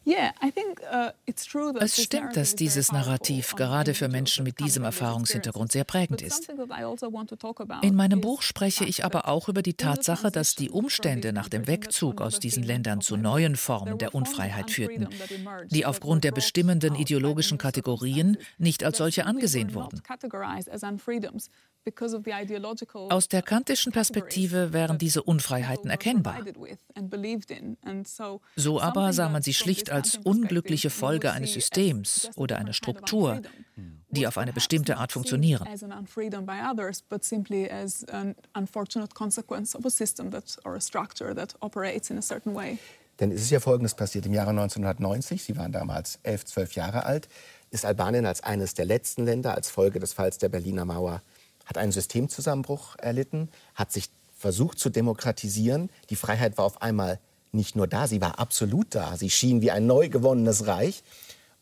[0.07, 1.11] Uh,
[1.81, 6.49] es stimmt, dass dieses Narrativ gerade für Menschen mit diesem Erfahrungshintergrund sehr prägend ist.
[6.49, 6.65] Also
[7.81, 11.67] In meinem Buch spreche ich aber auch über die Tatsache, dass die Umstände nach dem
[11.67, 15.09] Wegzug aus diesen Ländern zu neuen Formen der Unfreiheit führten,
[15.71, 20.01] die aufgrund der bestimmenden ideologischen Kategorien nicht als solche angesehen wurden.
[23.09, 26.39] Aus der kantischen Perspektive wären diese Unfreiheiten erkennbar.
[28.55, 33.41] So aber sah man sie schlicht als unglückliche Folge eines Systems oder einer Struktur,
[34.09, 35.67] die auf eine bestimmte Art funktionieren.
[43.19, 44.25] Denn es ist ja Folgendes passiert.
[44.27, 47.27] Im Jahre 1990, Sie waren damals elf, zwölf Jahre alt,
[47.71, 51.21] ist Albanien als eines der letzten Länder als Folge des Falls der Berliner Mauer
[51.67, 55.89] hat einen Systemzusammenbruch erlitten, hat sich versucht zu demokratisieren.
[56.09, 57.19] Die Freiheit war auf einmal
[57.51, 59.17] nicht nur da, sie war absolut da.
[59.17, 61.03] Sie schien wie ein neu gewonnenes Reich.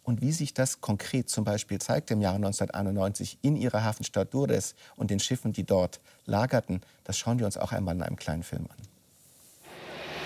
[0.04, 4.76] Und wie sich das konkret zum Beispiel zeigte im Jahre 1991 in ihrer Hafenstadt Durres
[4.96, 8.44] und den Schiffen, die dort lagerten, das schauen wir uns auch einmal in einem kleinen
[8.44, 8.78] Film an.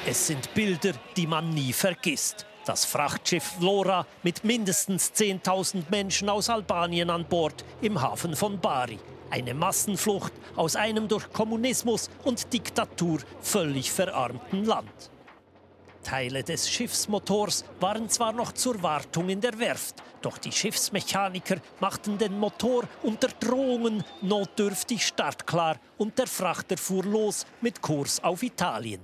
[0.05, 2.45] Es sind Bilder, die man nie vergisst.
[2.65, 8.99] Das Frachtschiff Flora mit mindestens 10.000 Menschen aus Albanien an Bord im Hafen von Bari.
[9.31, 15.11] Eine Massenflucht aus einem durch Kommunismus und Diktatur völlig verarmten Land.
[16.03, 22.17] Teile des Schiffsmotors waren zwar noch zur Wartung in der Werft, doch die Schiffsmechaniker machten
[22.17, 29.01] den Motor unter Drohungen notdürftig startklar und der Frachter fuhr los mit Kurs auf Italien.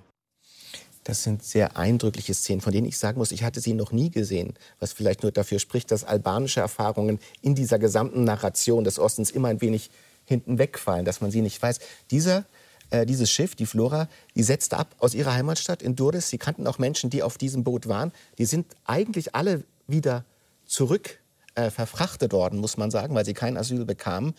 [1.03, 4.09] Das sind sehr eindrückliche Szenen, von denen ich sagen muss, ich hatte sie noch nie
[4.09, 4.55] gesehen.
[4.79, 9.49] Was vielleicht nur dafür spricht, dass albanische Erfahrungen in dieser gesamten Narration des Ostens immer
[9.49, 9.91] ein wenig
[10.25, 11.79] hinten wegfallen, dass man sie nicht weiß.
[12.11, 12.45] Dieser,
[12.89, 16.29] äh, dieses Schiff, die Flora, die setzte ab aus ihrer Heimatstadt in Durres.
[16.29, 18.11] Sie kannten auch Menschen, die auf diesem Boot waren.
[18.37, 20.25] Die sind eigentlich alle wieder
[20.65, 21.19] zurück
[21.55, 24.33] äh, verfrachtet worden, muss man sagen, weil sie kein Asyl bekamen.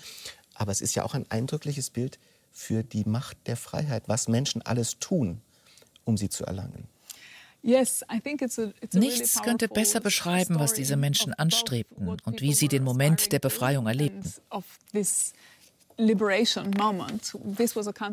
[0.55, 2.19] Aber es ist ja auch ein eindrückliches Bild
[2.53, 5.43] für die Macht der Freiheit, was Menschen alles tun,
[6.05, 6.89] um sie zu erlangen.
[8.93, 13.89] Nichts könnte besser beschreiben, was diese Menschen anstrebten und wie sie den Moment der Befreiung
[13.89, 14.33] erlebten.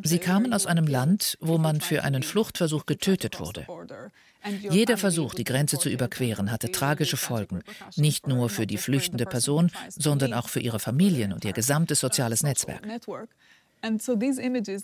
[0.04, 3.68] Sie kamen aus einem Land, wo man für einen Fluchtversuch getötet wurde.
[4.70, 7.64] Jeder Versuch, die Grenze zu überqueren, hatte tragische Folgen,
[7.96, 12.44] nicht nur für die flüchtende Person, sondern auch für ihre Familien und ihr gesamtes soziales
[12.44, 12.86] Netzwerk.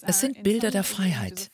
[0.01, 1.51] Es sind Bilder der Freiheit,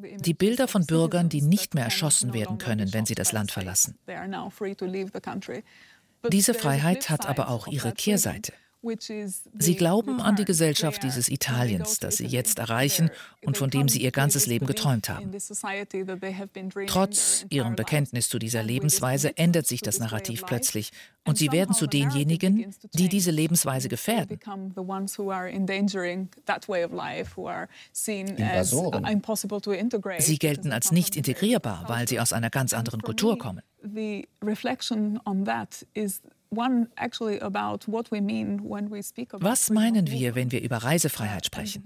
[0.00, 3.98] die Bilder von Bürgern, die nicht mehr erschossen werden können, wenn sie das Land verlassen.
[6.30, 8.52] Diese Freiheit hat aber auch ihre Kehrseite.
[9.58, 13.10] Sie glauben an die Gesellschaft dieses Italiens, das sie jetzt erreichen
[13.44, 15.30] und von dem sie ihr ganzes Leben geträumt haben.
[16.86, 20.92] Trotz ihrem Bekenntnis zu dieser Lebensweise ändert sich das Narrativ plötzlich.
[21.26, 24.38] und sie werden zu denjenigen, die diese Lebensweise gefährden.
[30.20, 33.62] Sie gelten als nicht integrierbar, weil sie aus einer ganz anderen Kultur kommen.
[39.40, 41.84] Was meinen wir, wenn wir über Reisefreiheit sprechen?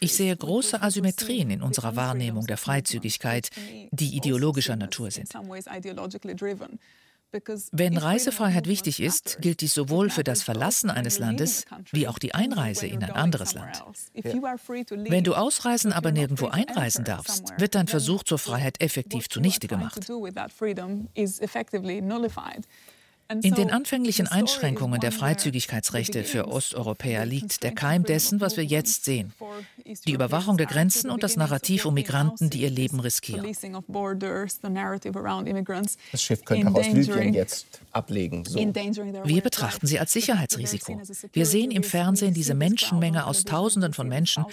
[0.00, 3.50] Ich sehe große Asymmetrien in unserer Wahrnehmung der Freizügigkeit,
[3.90, 5.32] die ideologischer Natur sind.
[7.72, 12.34] Wenn Reisefreiheit wichtig ist, gilt dies sowohl für das Verlassen eines Landes wie auch die
[12.34, 13.84] Einreise in ein anderes Land.
[14.14, 20.08] Wenn du ausreisen, aber nirgendwo einreisen darfst, wird dein Versuch zur Freiheit effektiv zunichte gemacht.
[23.30, 29.04] In den anfänglichen Einschränkungen der Freizügigkeitsrechte für Osteuropäer liegt der Keim dessen, was wir jetzt
[29.04, 29.34] sehen.
[30.06, 33.44] Die Überwachung der Grenzen und das Narrativ um Migranten, die ihr Leben riskieren.
[36.12, 38.46] Das Schiff könnte auch aus Libyen jetzt ablegen.
[38.46, 38.58] So.
[38.58, 41.02] Wir betrachten sie als Sicherheitsrisiko.
[41.32, 44.46] Wir sehen im Fernsehen diese Menschenmenge aus Tausenden von Menschen,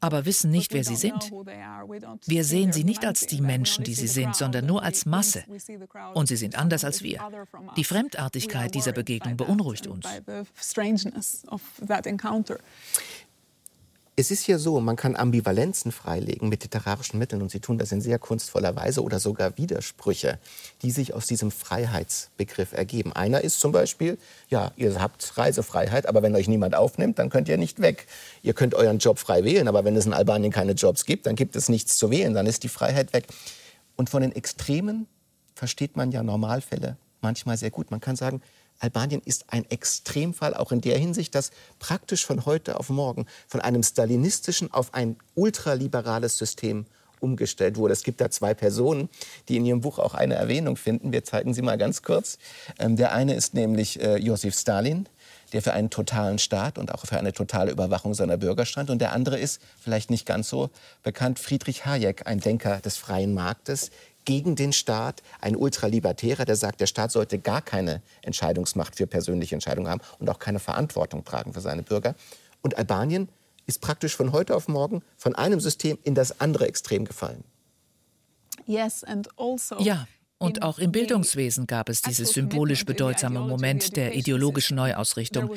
[0.00, 1.30] aber wissen nicht, wer sie sind.
[2.26, 5.44] Wir sehen sie nicht als die Menschen, die sie sind, sondern nur als Masse.
[6.14, 7.20] Und sie sind anders als wir.
[7.76, 10.06] Die Fremdartigkeit Eigenartigkeit dieser Begegnung beunruhigt uns.
[14.14, 17.92] Es ist ja so, man kann Ambivalenzen freilegen mit literarischen Mitteln und Sie tun das
[17.92, 20.38] in sehr kunstvoller Weise oder sogar Widersprüche,
[20.82, 23.14] die sich aus diesem Freiheitsbegriff ergeben.
[23.14, 24.18] Einer ist zum Beispiel,
[24.50, 28.06] ja, ihr habt Reisefreiheit, aber wenn euch niemand aufnimmt, dann könnt ihr nicht weg.
[28.42, 31.34] Ihr könnt euren Job frei wählen, aber wenn es in Albanien keine Jobs gibt, dann
[31.34, 33.26] gibt es nichts zu wählen, dann ist die Freiheit weg.
[33.96, 35.06] Und von den Extremen
[35.54, 37.90] versteht man ja Normalfälle manchmal sehr gut.
[37.90, 38.42] Man kann sagen,
[38.78, 43.60] Albanien ist ein Extremfall, auch in der Hinsicht, dass praktisch von heute auf morgen von
[43.60, 46.86] einem stalinistischen auf ein ultraliberales System
[47.22, 47.92] umgestellt wurde.
[47.92, 49.08] Es gibt da zwei Personen,
[49.48, 51.12] die in Ihrem Buch auch eine Erwähnung finden.
[51.12, 52.38] Wir zeigen sie mal ganz kurz.
[52.78, 55.08] Ähm, der eine ist nämlich äh, Josef Stalin,
[55.52, 58.90] der für einen totalen Staat und auch für eine totale Überwachung seiner Bürger stand.
[58.90, 60.70] Und der andere ist, vielleicht nicht ganz so
[61.02, 63.90] bekannt, Friedrich Hayek, ein Denker des freien Marktes,
[64.24, 69.54] gegen den Staat, ein Ultralibertärer, der sagt, der Staat sollte gar keine Entscheidungsmacht für persönliche
[69.54, 72.14] Entscheidungen haben und auch keine Verantwortung tragen für seine Bürger.
[72.62, 73.28] Und Albanien
[73.66, 77.44] ist praktisch von heute auf morgen von einem System in das andere Extrem gefallen.
[79.70, 80.06] Also ja,
[80.42, 85.52] und auch im Bildungswesen gab es dieses symbolisch bedeutsame Moment der ideologischen Neuausrichtung,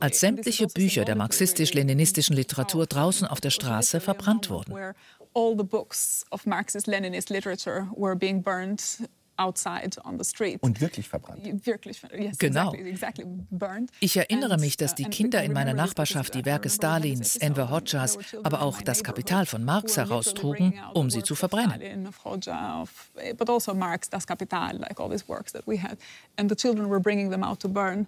[0.00, 4.74] als sämtliche Bücher der marxistisch-leninistischen Literatur draußen auf der Straße verbrannt wurden.
[10.62, 11.66] Und wirklich verbrannt.
[11.66, 12.72] Wirklich, yes, genau.
[12.72, 17.36] Exactly, exactly ich erinnere mich, dass die uh, Kinder in meiner Nachbarschaft die Werke Stalins,
[17.36, 22.08] Enver Hoxhas, aber auch das Kapital von Marx heraustrugen, um sie zu verbrennen.
[22.16, 23.74] Also
[24.10, 25.98] das Kapital, like all these works that we had,
[26.36, 28.06] and the children were bringing them out to burn.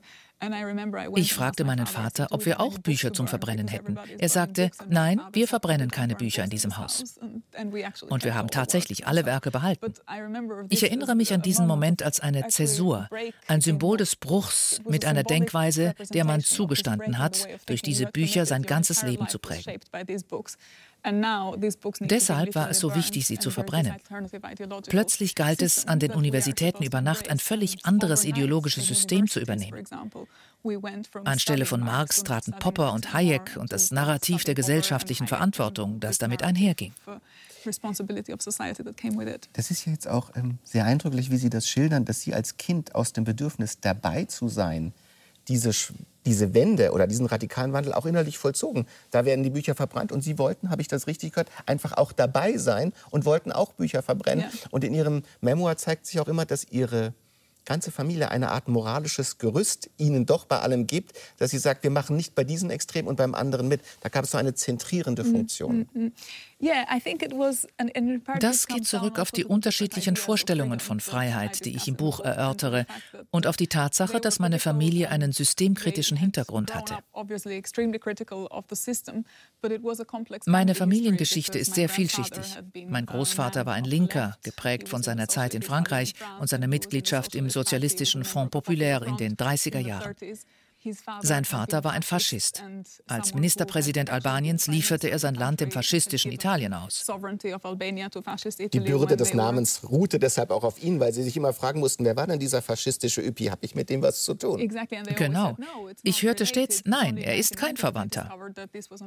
[1.17, 3.99] Ich fragte meinen Vater, ob wir auch Bücher zum Verbrennen hätten.
[4.19, 7.19] Er sagte, nein, wir verbrennen keine Bücher in diesem Haus.
[8.09, 9.93] Und wir haben tatsächlich alle Werke behalten.
[10.69, 13.09] Ich erinnere mich an diesen Moment als eine Zäsur,
[13.49, 18.63] ein Symbol des Bruchs mit einer Denkweise, der man zugestanden hat, durch diese Bücher sein
[18.63, 19.81] ganzes Leben zu prägen.
[22.01, 23.95] Deshalb war es so wichtig, sie zu verbrennen.
[24.89, 29.85] Plötzlich galt es, an den Universitäten über Nacht ein völlig anderes ideologisches System zu übernehmen.
[31.25, 36.43] Anstelle von Marx traten Popper und Hayek und das Narrativ der gesellschaftlichen Verantwortung, das damit
[36.43, 36.93] einherging.
[39.53, 42.57] Das ist ja jetzt auch ähm, sehr eindrücklich, wie Sie das schildern, dass Sie als
[42.57, 44.93] Kind aus dem Bedürfnis dabei zu sein,
[45.49, 45.73] diese
[46.29, 48.87] diese Wende oder diesen radikalen Wandel auch innerlich vollzogen.
[49.11, 52.13] Da werden die Bücher verbrannt und Sie wollten, habe ich das richtig gehört, einfach auch
[52.13, 54.45] dabei sein und wollten auch Bücher verbrennen.
[54.45, 54.69] Ja.
[54.71, 57.15] Und in Ihrem Memoir zeigt sich auch immer, dass Ihre
[57.65, 61.91] ganze Familie eine Art moralisches Gerüst ihnen doch bei allem gibt, dass sie sagt, wir
[61.91, 63.83] machen nicht bei diesem Extrem und beim anderen mit.
[64.01, 65.79] Da gab es so eine zentrierende mhm, Funktion.
[65.79, 66.13] Mm -hmm.
[68.41, 72.85] Das geht zurück auf die unterschiedlichen Vorstellungen von Freiheit, die ich im Buch erörtere,
[73.31, 76.99] und auf die Tatsache, dass meine Familie einen systemkritischen Hintergrund hatte.
[80.47, 82.59] Meine Familiengeschichte ist sehr vielschichtig.
[82.89, 87.51] Mein Großvater war ein Linker, geprägt von seiner Zeit in Frankreich und seiner Mitgliedschaft im
[87.51, 90.15] sozialistischen Front Populaire in den 30er Jahren.
[91.21, 92.63] Sein Vater war ein Faschist.
[93.07, 97.07] Als Ministerpräsident Albaniens lieferte er sein Land dem faschistischen Italien aus.
[98.73, 102.05] Die Bürde des Namens ruhte deshalb auch auf ihn, weil sie sich immer fragen mussten,
[102.05, 103.47] wer war denn dieser faschistische Üppi?
[103.47, 104.61] Habe ich mit dem was zu tun?
[105.17, 105.57] Genau.
[106.03, 108.31] Ich hörte stets, nein, er ist kein Verwandter.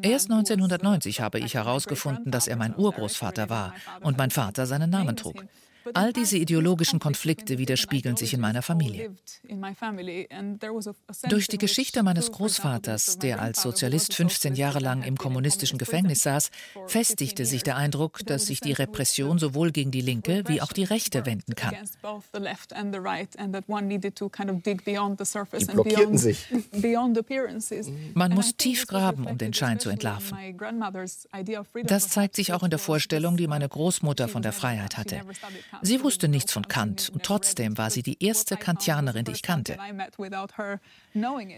[0.01, 5.15] Erst 1990 habe ich herausgefunden, dass er mein Urgroßvater war und mein Vater seinen Namen
[5.15, 5.43] trug.
[5.93, 9.15] All diese ideologischen Konflikte widerspiegeln sich in meiner Familie.
[11.29, 16.51] Durch die Geschichte meines Großvaters, der als Sozialist 15 Jahre lang im kommunistischen Gefängnis saß,
[16.87, 20.83] festigte sich der Eindruck, dass sich die Repression sowohl gegen die Linke wie auch die
[20.83, 21.75] Rechte wenden kann.
[25.59, 26.47] Die blockierten sich.
[28.13, 30.37] Man muss tief graben, um den Schein zu entlarven.
[31.83, 35.21] Das zeigt sich auch in der Vorstellung, die meine Großmutter von der Freiheit hatte.
[35.81, 39.77] Sie wusste nichts von Kant und trotzdem war sie die erste Kantianerin, die ich kannte.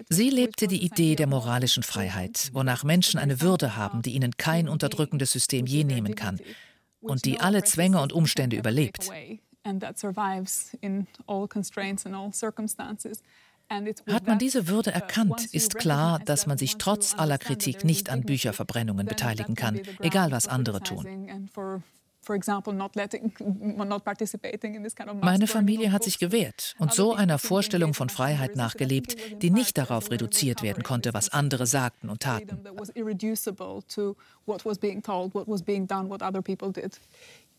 [0.10, 4.70] Sie lebte die Idee der moralischen Freiheit, wonach Menschen eine Würde haben, die ihnen kein
[4.70, 6.40] unterdrückendes System je nehmen kann
[7.02, 9.10] und die alle Zwänge und Umstände überlebt.
[14.08, 18.22] Hat man diese Würde erkannt, ist klar, dass man sich trotz aller Kritik nicht an
[18.22, 21.50] Bücherverbrennungen beteiligen kann, egal was andere tun.
[25.22, 30.10] Meine Familie hat sich gewehrt und so einer Vorstellung von Freiheit nachgelebt, die nicht darauf
[30.12, 32.60] reduziert werden konnte, was andere sagten und taten.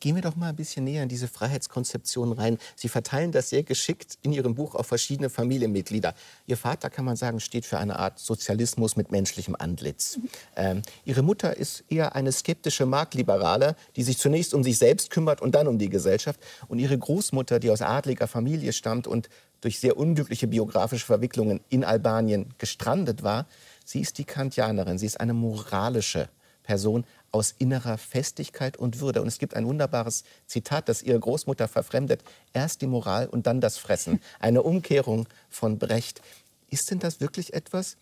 [0.01, 2.59] Gehen wir doch mal ein bisschen näher in diese Freiheitskonzeption rein.
[2.77, 6.15] Sie verteilen das sehr geschickt in Ihrem Buch auf verschiedene Familienmitglieder.
[6.47, 10.19] Ihr Vater, kann man sagen, steht für eine Art Sozialismus mit menschlichem Antlitz.
[10.57, 15.41] Ähm, ihre Mutter ist eher eine skeptische Marktliberale, die sich zunächst um sich selbst kümmert
[15.41, 16.41] und dann um die Gesellschaft.
[16.69, 19.29] Und ihre Großmutter, die aus adliger Familie stammt und
[19.61, 23.47] durch sehr unglückliche biografische Verwicklungen in Albanien gestrandet war,
[23.85, 24.99] sie ist die Kantianerin.
[24.99, 26.29] Sie ist eine moralische
[26.63, 27.05] Person
[27.35, 29.21] aus innerer Festigkeit und Würde.
[29.21, 32.23] Und es gibt ein wunderbares Zitat, das ihre Großmutter verfremdet.
[32.53, 34.21] Erst die Moral und dann das Fressen.
[34.39, 36.23] Eine Umkehrung von Brecht.
[36.71, 37.97] Ist denn das wirklich etwas,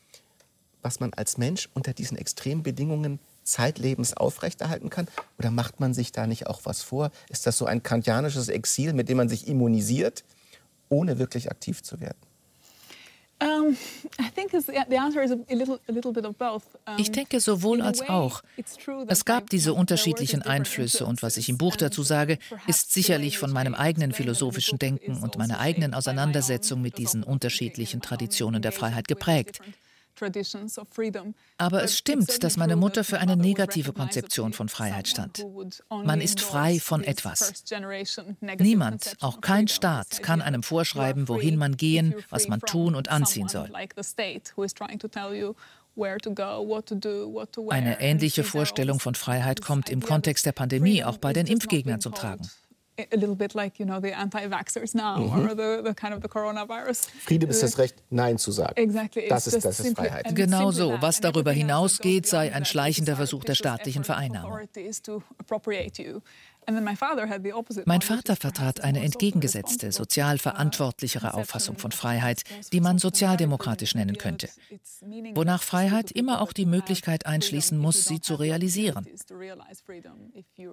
[0.82, 5.08] was man als Mensch unter diesen extremen Bedingungen zeitlebens aufrechterhalten kann?
[5.38, 7.10] Oder macht man sich da nicht auch was vor?
[7.30, 10.24] Ist das so ein kantianisches Exil, mit dem man sich immunisiert,
[10.90, 12.18] ohne wirklich aktiv zu werden?
[16.98, 18.42] Ich denke sowohl als auch.
[19.08, 23.52] Es gab diese unterschiedlichen Einflüsse und was ich im Buch dazu sage, ist sicherlich von
[23.52, 29.60] meinem eigenen philosophischen Denken und meiner eigenen Auseinandersetzung mit diesen unterschiedlichen Traditionen der Freiheit geprägt.
[31.58, 35.44] Aber es stimmt, dass meine Mutter für eine negative Konzeption von Freiheit stand.
[35.90, 37.64] Man ist frei von etwas.
[38.58, 43.48] Niemand, auch kein Staat, kann einem vorschreiben, wohin man gehen, was man tun und anziehen
[43.48, 43.70] soll.
[47.68, 52.14] Eine ähnliche Vorstellung von Freiheit kommt im Kontext der Pandemie auch bei den Impfgegnern zum
[52.14, 52.48] Tragen
[52.98, 55.50] a little bit like you know the anti-vaxxers now mhm.
[55.50, 57.08] or the, the kind of the coronavirus.
[57.24, 58.74] Frieden ist das Recht, Nein zu sagen.
[58.76, 59.28] Exactly.
[59.28, 60.34] Das ist, das ist Freiheit.
[60.34, 60.96] Genau so.
[61.00, 64.68] Was darüber hinausgeht, sei ein schleichender Versuch der staatlichen Vereinnahmung.
[66.66, 72.42] Mein Vater vertrat eine entgegengesetzte, sozial verantwortlichere Auffassung von Freiheit,
[72.72, 74.48] die man sozialdemokratisch nennen könnte,
[75.34, 79.06] wonach Freiheit immer auch die Möglichkeit einschließen muss, sie zu realisieren.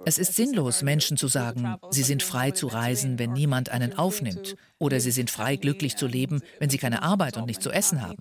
[0.05, 4.55] Es ist sinnlos, Menschen zu sagen, sie sind frei zu reisen, wenn niemand einen aufnimmt,
[4.77, 8.01] oder sie sind frei, glücklich zu leben, wenn sie keine Arbeit und nicht zu essen
[8.01, 8.17] haben.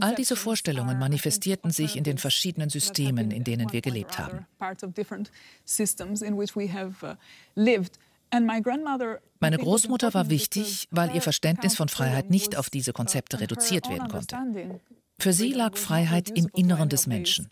[0.00, 4.46] All diese Vorstellungen manifestierten sich in den verschiedenen Systemen, in denen wir gelebt haben.
[9.40, 14.08] Meine Großmutter war wichtig, weil ihr Verständnis von Freiheit nicht auf diese Konzepte reduziert werden
[14.08, 14.80] konnte.
[15.18, 17.50] Für sie lag Freiheit im Inneren des Menschen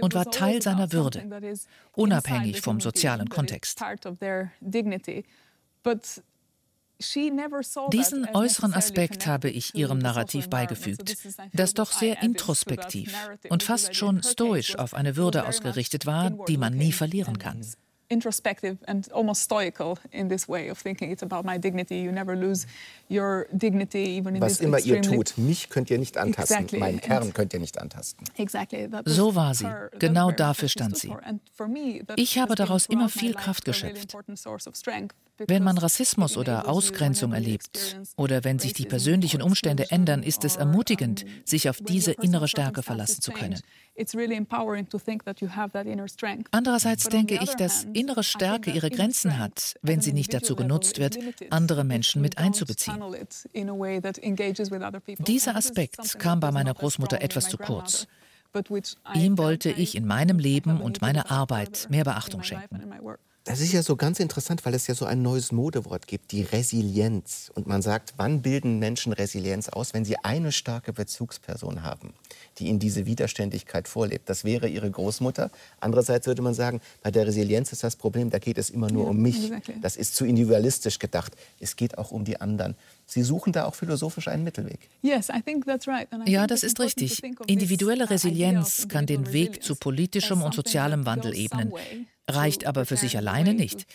[0.00, 1.24] und war Teil seiner Würde,
[1.92, 3.80] unabhängig vom sozialen Kontext.
[7.92, 11.16] Diesen äußeren Aspekt habe ich ihrem Narrativ beigefügt,
[11.52, 13.14] das doch sehr introspektiv
[13.48, 17.64] und fast schon stoisch auf eine Würde ausgerichtet war, die man nie verlieren kann
[18.10, 21.10] introspective and almost stoical in this way of thinking.
[21.10, 22.00] It's about my dignity.
[22.00, 22.66] You never lose
[23.10, 26.78] your dignity, even in Was immer ihr tut, mich könnt ihr nicht antasten, exactly.
[26.80, 28.26] meinen Kern könnt ihr nicht antasten.
[28.36, 28.88] Exactly.
[29.04, 29.68] So war sie.
[29.98, 31.12] Genau dafür stand sie.
[32.16, 34.16] Ich habe daraus immer viel Kraft geschöpft.
[35.46, 40.56] Wenn man Rassismus oder Ausgrenzung erlebt oder wenn sich die persönlichen Umstände ändern, ist es
[40.56, 43.60] ermutigend, sich auf diese innere Stärke verlassen zu können.
[46.50, 51.18] Andererseits denke ich, dass innere Stärke ihre Grenzen hat, wenn sie nicht dazu genutzt wird,
[51.50, 53.02] andere Menschen mit einzubeziehen.
[55.18, 58.06] Dieser Aspekt kam bei meiner Großmutter etwas zu kurz.
[59.14, 62.92] Ihm wollte ich in meinem Leben und meiner Arbeit mehr Beachtung schenken.
[63.48, 66.42] Das ist ja so ganz interessant, weil es ja so ein neues Modewort gibt, die
[66.42, 67.50] Resilienz.
[67.54, 72.12] Und man sagt, wann bilden Menschen Resilienz aus, wenn sie eine starke Bezugsperson haben,
[72.58, 74.28] die ihnen diese Widerständigkeit vorlebt.
[74.28, 75.50] Das wäre ihre Großmutter.
[75.80, 79.04] Andererseits würde man sagen, bei der Resilienz ist das Problem, da geht es immer nur
[79.04, 79.50] ja, um mich.
[79.80, 81.32] Das ist zu individualistisch gedacht.
[81.58, 82.76] Es geht auch um die anderen.
[83.10, 84.90] Sie suchen da auch philosophisch einen Mittelweg.
[86.26, 87.22] Ja, das ist richtig.
[87.46, 91.72] Individuelle Resilienz kann den Weg zu politischem und sozialem Wandel ebnen
[92.28, 93.86] reicht aber für sich alleine nicht.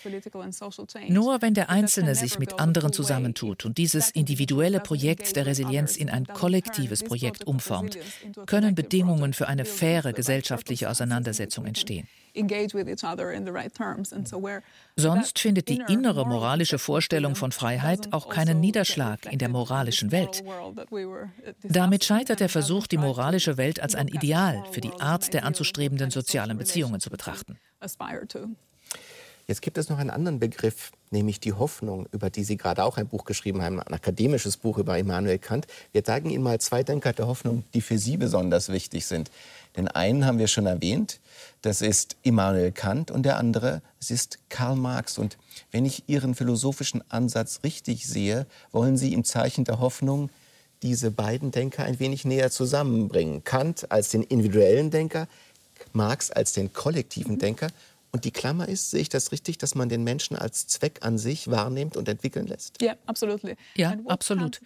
[1.08, 6.10] Nur wenn der Einzelne sich mit anderen zusammentut und dieses individuelle Projekt der Resilienz in
[6.10, 7.98] ein kollektives Projekt umformt,
[8.46, 12.08] können Bedingungen für eine faire gesellschaftliche Auseinandersetzung entstehen.
[14.96, 20.44] Sonst findet die innere moralische Vorstellung von Freiheit auch keinen Niederschlag in der moralischen Welt.
[21.64, 26.12] Damit scheitert der Versuch, die moralische Welt als ein Ideal für die Art der anzustrebenden
[26.12, 27.58] sozialen Beziehungen zu betrachten.
[29.46, 32.98] Jetzt gibt es noch einen anderen Begriff, nämlich die Hoffnung, über die Sie gerade auch
[32.98, 35.68] ein Buch geschrieben haben, ein akademisches Buch über Immanuel Kant.
[35.92, 39.32] Wir zeigen Ihnen mal zwei Denker der Hoffnung, die für Sie besonders wichtig sind.
[39.76, 41.20] Den einen haben wir schon erwähnt,
[41.64, 45.18] das ist Immanuel Kant und der andere, es ist Karl Marx.
[45.18, 45.38] Und
[45.72, 50.30] wenn ich Ihren philosophischen Ansatz richtig sehe, wollen Sie im Zeichen der Hoffnung
[50.84, 53.46] diese beiden Denker ein wenig näher zusammenbringen.
[53.46, 55.28] Kant als den individuellen Denker,
[55.94, 57.70] Marx als den kollektiven Denker.
[58.12, 61.18] Und die Klammer ist, sehe ich das richtig, dass man den Menschen als Zweck an
[61.18, 62.82] sich wahrnimmt und entwickeln lässt?
[62.82, 63.42] Ja, absolut.
[63.76, 64.60] Ja, absolut.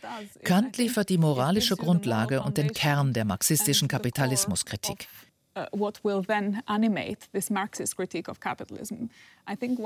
[0.44, 5.08] Kant liefert die moralische Grundlage und den Kern der marxistischen Kapitalismuskritik.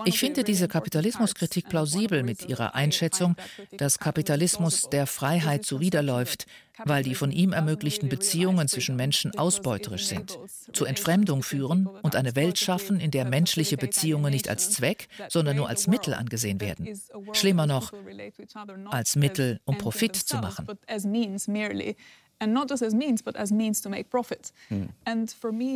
[0.06, 3.36] Ich finde diese Kapitalismuskritik plausibel mit ihrer Einschätzung,
[3.78, 6.48] dass Kapitalismus der Freiheit zuwiderläuft,
[6.84, 10.38] weil die von ihm ermöglichten Beziehungen zwischen Menschen ausbeuterisch sind,
[10.74, 15.58] zu Entfremdung führen und eine Welt schaffen, in der menschliche Beziehungen nicht als Zweck, sondern
[15.58, 17.00] nur als Mittel angesehen werden.
[17.34, 17.94] Schlimmer noch,
[18.90, 20.68] als Mittel, um Profit zu machen.
[24.70, 24.90] Hm.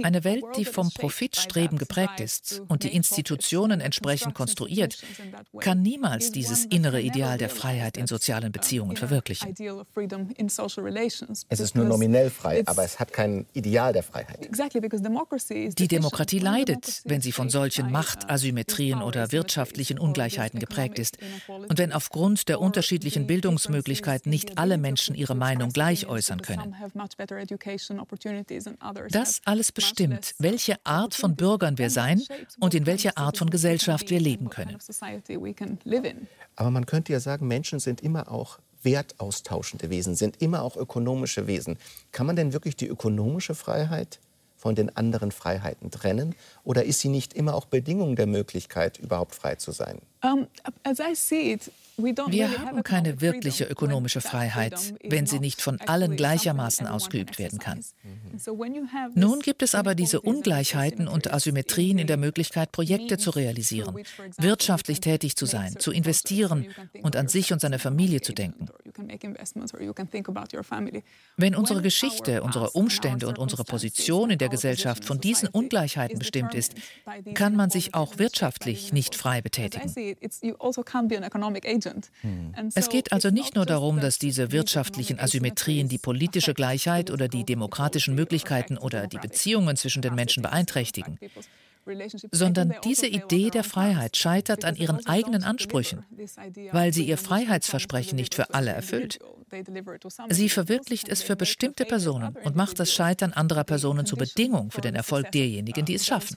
[0.03, 5.03] Eine Welt, die vom Profitstreben geprägt ist und die Institutionen entsprechend konstruiert,
[5.59, 9.53] kann niemals dieses innere Ideal der Freiheit in sozialen Beziehungen verwirklichen.
[11.49, 14.49] Es ist nur nominell frei, aber es hat kein Ideal der Freiheit.
[15.78, 21.93] Die Demokratie leidet, wenn sie von solchen Machtasymmetrien oder wirtschaftlichen Ungleichheiten geprägt ist und wenn
[21.93, 26.75] aufgrund der unterschiedlichen Bildungsmöglichkeiten nicht alle Menschen ihre Meinung gleich äußern können können.
[29.09, 32.21] Das alles bestimmt, welche Art von Bürgern wir sein
[32.59, 34.77] und in welcher Art von Gesellschaft wir leben können.
[36.55, 41.47] Aber man könnte ja sagen, Menschen sind immer auch wertaustauschende Wesen, sind immer auch ökonomische
[41.47, 41.77] Wesen.
[42.11, 44.19] Kann man denn wirklich die ökonomische Freiheit
[44.55, 46.35] von den anderen Freiheiten trennen?
[46.63, 49.99] Oder ist sie nicht immer auch Bedingung der Möglichkeit, überhaupt frei zu sein?
[50.23, 50.47] Um,
[50.83, 56.15] as I see it, wir haben keine wirkliche ökonomische Freiheit, wenn sie nicht von allen
[56.15, 57.79] gleichermaßen ausgeübt werden kann.
[59.13, 64.03] Nun gibt es aber diese Ungleichheiten und Asymmetrien in der Möglichkeit, Projekte zu realisieren,
[64.37, 66.67] wirtschaftlich tätig zu sein, zu investieren
[67.01, 68.67] und an sich und seine Familie zu denken.
[71.37, 76.55] Wenn unsere Geschichte, unsere Umstände und unsere Position in der Gesellschaft von diesen Ungleichheiten bestimmt
[76.55, 76.75] ist,
[77.33, 79.89] kann man sich auch wirtschaftlich nicht frei betätigen.
[82.75, 87.43] Es geht also nicht nur darum, dass diese wirtschaftlichen Asymmetrien die politische Gleichheit oder die
[87.43, 91.17] demokratischen Möglichkeiten oder die Beziehungen zwischen den Menschen beeinträchtigen
[92.31, 96.05] sondern diese Idee der Freiheit scheitert an ihren eigenen Ansprüchen,
[96.71, 99.19] weil sie ihr Freiheitsversprechen nicht für alle erfüllt.
[100.29, 104.81] Sie verwirklicht es für bestimmte Personen und macht das Scheitern anderer Personen zur Bedingung für
[104.81, 106.36] den Erfolg derjenigen, die es schaffen.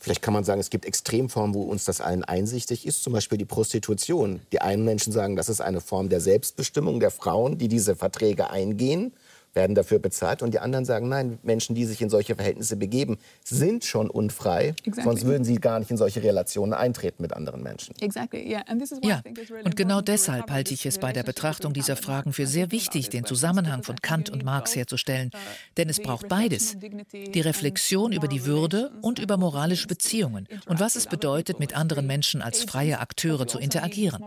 [0.00, 3.38] Vielleicht kann man sagen, es gibt Extremformen, wo uns das allen einsichtig ist, zum Beispiel
[3.38, 4.40] die Prostitution.
[4.50, 8.50] Die einen Menschen sagen, das ist eine Form der Selbstbestimmung der Frauen, die diese Verträge
[8.50, 9.12] eingehen
[9.54, 10.42] werden dafür bezahlt.
[10.42, 14.74] Und die anderen sagen, nein, Menschen, die sich in solche Verhältnisse begeben, sind schon unfrei.
[14.84, 15.02] Exactly.
[15.02, 17.94] Sonst würden sie gar nicht in solche Relationen eintreten mit anderen Menschen.
[18.00, 18.48] Exactly.
[18.50, 18.64] Yeah.
[19.02, 19.22] ja,
[19.64, 23.24] und genau deshalb halte ich es bei der Betrachtung dieser Fragen für sehr wichtig, den
[23.24, 25.30] Zusammenhang von Kant und Marx herzustellen.
[25.76, 26.76] Denn es braucht beides.
[27.12, 32.06] Die Reflexion über die Würde und über moralische Beziehungen und was es bedeutet, mit anderen
[32.06, 34.22] Menschen als freie Akteure zu interagieren.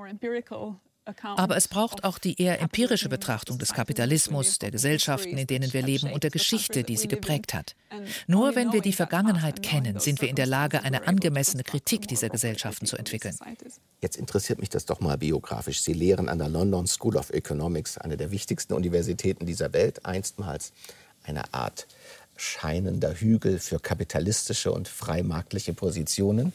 [1.24, 5.82] Aber es braucht auch die eher empirische Betrachtung des Kapitalismus, der Gesellschaften, in denen wir
[5.82, 7.76] leben und der Geschichte, die sie geprägt hat.
[8.28, 12.30] Nur wenn wir die Vergangenheit kennen, sind wir in der Lage, eine angemessene Kritik dieser
[12.30, 13.38] Gesellschaften zu entwickeln.
[14.02, 15.82] Jetzt interessiert mich das doch mal biografisch.
[15.82, 20.72] Sie lehren an der London School of Economics, eine der wichtigsten Universitäten dieser Welt, einstmals
[21.24, 21.88] eine Art
[22.36, 26.54] scheinender Hügel für kapitalistische und freimarktliche Positionen.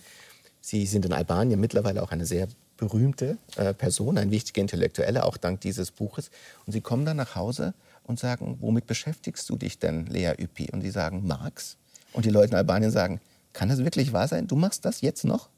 [0.60, 5.36] Sie sind in Albanien mittlerweile auch eine sehr berühmte äh, Person, ein wichtiger Intellektueller, auch
[5.36, 6.30] dank dieses Buches.
[6.64, 7.74] Und sie kommen dann nach Hause
[8.04, 10.70] und sagen, womit beschäftigst du dich denn, Lea Üppi?
[10.72, 11.76] Und sie sagen, Marx.
[12.14, 13.20] Und die Leute in Albanien sagen,
[13.52, 14.46] kann das wirklich wahr sein?
[14.46, 15.50] Du machst das jetzt noch?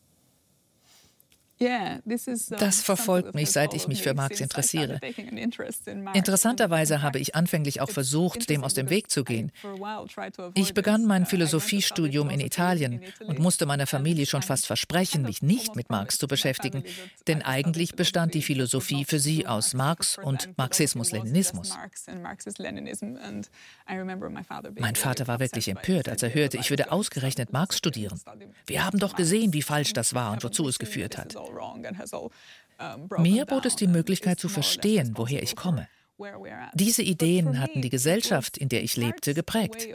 [2.59, 4.99] Das verfolgt mich, seit ich mich für Marx interessiere.
[6.15, 9.53] Interessanterweise habe ich anfänglich auch versucht, dem aus dem Weg zu gehen.
[10.55, 15.43] Ich begann mein uh, Philosophiestudium in Italien und musste meiner Familie schon fast versprechen, mich
[15.43, 16.83] nicht mit Marx zu beschäftigen,
[17.27, 21.77] denn eigentlich bestand die Philosophie für sie aus Marx und Marxismus-Leninismus.
[24.79, 28.19] Mein Vater war wirklich empört, als er hörte, ich würde ausgerechnet Marx studieren.
[28.67, 31.37] Wir haben doch gesehen, wie falsch das war und wozu es geführt hat.
[33.19, 35.89] Mir bot es die Möglichkeit zu verstehen, woher ich komme.
[36.75, 39.89] Diese Ideen hatten die Gesellschaft, in der ich lebte, geprägt.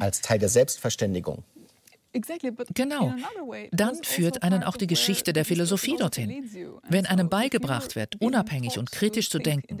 [0.00, 1.44] Als Teil der Selbstverständigung.
[2.74, 3.14] Genau.
[3.72, 6.50] Dann also führt einen auch die Geschichte der Philosophie dorthin.
[6.88, 9.78] Wenn einem beigebracht wird, unabhängig und kritisch zu denken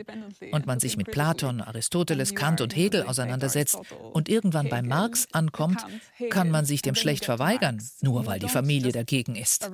[0.52, 3.78] und man sich mit Platon, Aristoteles, Kant und Hegel auseinandersetzt
[4.12, 5.84] und irgendwann bei Marx ankommt,
[6.30, 9.68] kann man sich dem schlecht verweigern, nur weil die Familie dagegen ist.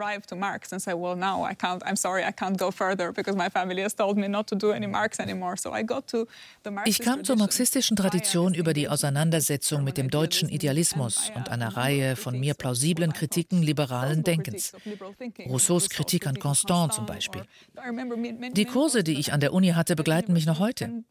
[6.84, 12.16] Ich kam zur marxistischen Tradition über die Auseinandersetzung mit dem deutschen Idealismus und einer Reihe
[12.16, 14.72] von mir plausiblen Kritiken liberalen Denkens.
[15.49, 17.42] Rousseaus Kritik an Constant zum Beispiel.
[18.53, 21.03] Die Kurse, die ich an der Uni hatte, begleiten mich noch heute.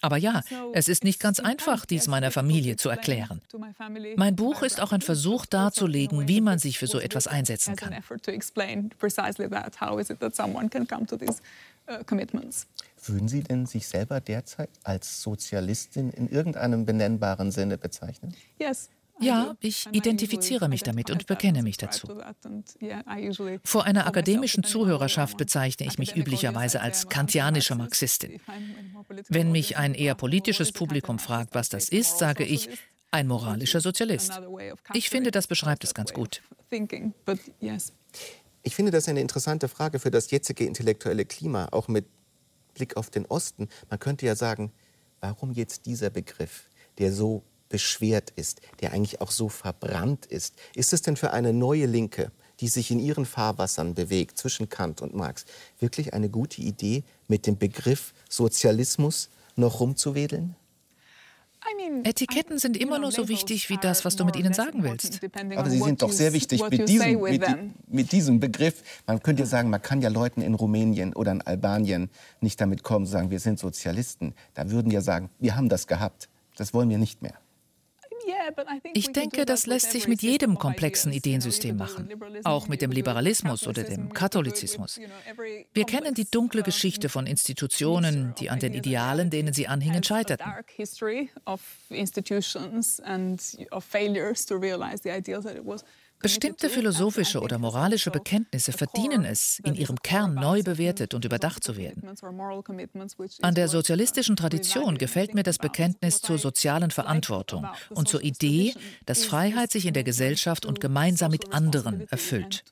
[0.00, 0.42] Aber ja,
[0.72, 3.40] es ist nicht ganz einfach, dies meiner Familie zu erklären.
[4.16, 7.94] Mein Buch ist auch ein Versuch darzulegen, wie man sich für so etwas einsetzen kann.
[13.04, 18.34] Würden Sie denn sich selber derzeit als Sozialistin in irgendeinem benennbaren Sinne bezeichnen?
[19.20, 22.08] Ja, ich identifiziere mich damit und bekenne mich dazu.
[23.64, 28.40] Vor einer akademischen Zuhörerschaft bezeichne ich mich üblicherweise als kantianische Marxistin.
[29.28, 32.68] Wenn mich ein eher politisches Publikum fragt, was das ist, sage ich,
[33.10, 34.40] ein moralischer Sozialist.
[34.92, 36.42] Ich finde, das beschreibt es ganz gut.
[38.62, 42.06] Ich finde das eine interessante Frage für das jetzige intellektuelle Klima, auch mit
[42.74, 43.68] Blick auf den Osten.
[43.88, 44.72] Man könnte ja sagen,
[45.20, 50.54] warum jetzt dieser Begriff, der so beschwert ist, der eigentlich auch so verbrannt ist.
[50.74, 55.00] Ist es denn für eine neue Linke, die sich in ihren Fahrwassern bewegt, zwischen Kant
[55.00, 55.44] und Marx,
[55.78, 60.56] wirklich eine gute Idee, mit dem Begriff Sozialismus noch rumzuwedeln?
[62.04, 65.20] Etiketten sind immer nur so wichtig wie das, was du mit ihnen sagen willst.
[65.56, 67.42] Aber sie sind doch sehr wichtig mit diesem, mit,
[67.88, 68.82] mit diesem, Begriff.
[69.06, 72.10] Man könnte ja sagen, man kann ja Leuten in Rumänien oder in Albanien
[72.40, 74.34] nicht damit kommen, zu sagen, wir sind Sozialisten.
[74.54, 76.28] Da würden ja sagen, wir haben das gehabt.
[76.56, 77.34] Das wollen wir nicht mehr.
[78.94, 82.08] Ich denke, das lässt sich mit jedem komplexen Ideensystem machen,
[82.44, 85.00] auch mit dem Liberalismus oder dem Katholizismus.
[85.74, 90.52] Wir kennen die dunkle Geschichte von Institutionen, die an den Idealen, denen sie anhingen, scheiterten.
[96.20, 101.76] Bestimmte philosophische oder moralische Bekenntnisse verdienen es, in ihrem Kern neu bewertet und überdacht zu
[101.76, 102.02] werden.
[103.42, 108.74] An der sozialistischen Tradition gefällt mir das Bekenntnis zur sozialen Verantwortung und zur Idee,
[109.06, 112.64] dass Freiheit sich in der Gesellschaft und gemeinsam mit anderen erfüllt.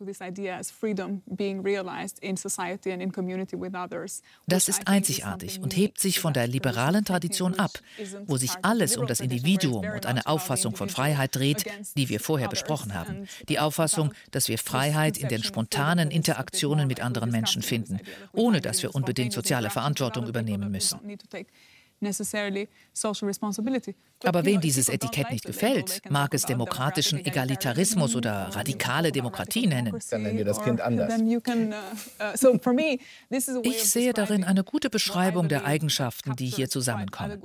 [4.46, 7.78] Das ist einzigartig und hebt sich von der liberalen Tradition ab,
[8.26, 11.64] wo sich alles um das Individuum und eine Auffassung von Freiheit dreht,
[11.96, 17.00] die wir vorher besprochen haben die Auffassung, dass wir Freiheit in den spontanen Interaktionen mit
[17.00, 18.00] anderen Menschen finden,
[18.32, 20.98] ohne dass wir unbedingt soziale Verantwortung übernehmen müssen.
[24.24, 29.98] Aber wem dieses Etikett nicht gefällt, mag es demokratischen Egalitarismus oder radikale Demokratie nennen.
[30.10, 31.12] Dann nennen wir das Kind anders.
[31.18, 31.24] Uh,
[33.58, 37.42] uh, ich sehe darin eine gute Beschreibung der Eigenschaften, die hier zusammenkommen.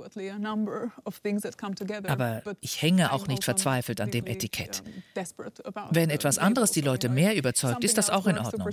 [2.06, 4.82] Aber ich hänge auch nicht verzweifelt an dem Etikett.
[5.90, 8.68] Wenn etwas anderes die Leute mehr überzeugt, ist das auch in Ordnung.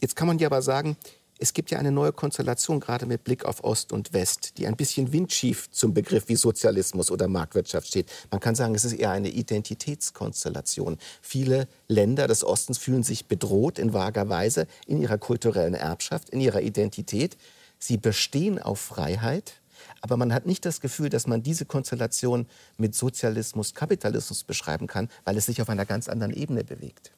[0.00, 0.96] Jetzt kann man ja aber sagen,
[1.38, 4.76] es gibt ja eine neue Konstellation, gerade mit Blick auf Ost und West, die ein
[4.76, 8.10] bisschen windschief zum Begriff wie Sozialismus oder Marktwirtschaft steht.
[8.30, 10.98] Man kann sagen, es ist eher eine Identitätskonstellation.
[11.20, 16.40] Viele Länder des Ostens fühlen sich bedroht in vager Weise in ihrer kulturellen Erbschaft, in
[16.40, 17.36] ihrer Identität.
[17.78, 19.60] Sie bestehen auf Freiheit,
[20.00, 22.46] aber man hat nicht das Gefühl, dass man diese Konstellation
[22.78, 27.12] mit Sozialismus, Kapitalismus beschreiben kann, weil es sich auf einer ganz anderen Ebene bewegt.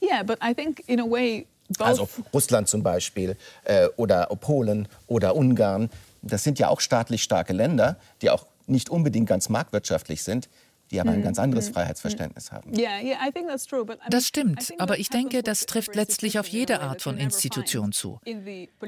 [0.00, 1.46] Yeah, but I think in a way
[1.78, 5.90] also Russland zum Beispiel äh, oder Polen oder Ungarn.
[6.22, 10.48] Das sind ja auch staatlich starke Länder, die auch nicht unbedingt ganz marktwirtschaftlich sind
[10.92, 12.56] die aber ein hm, ganz anderes hm, Freiheitsverständnis hm.
[12.56, 12.72] haben.
[14.10, 18.20] Das stimmt, aber ich denke, das trifft letztlich auf jede Art von Institution zu.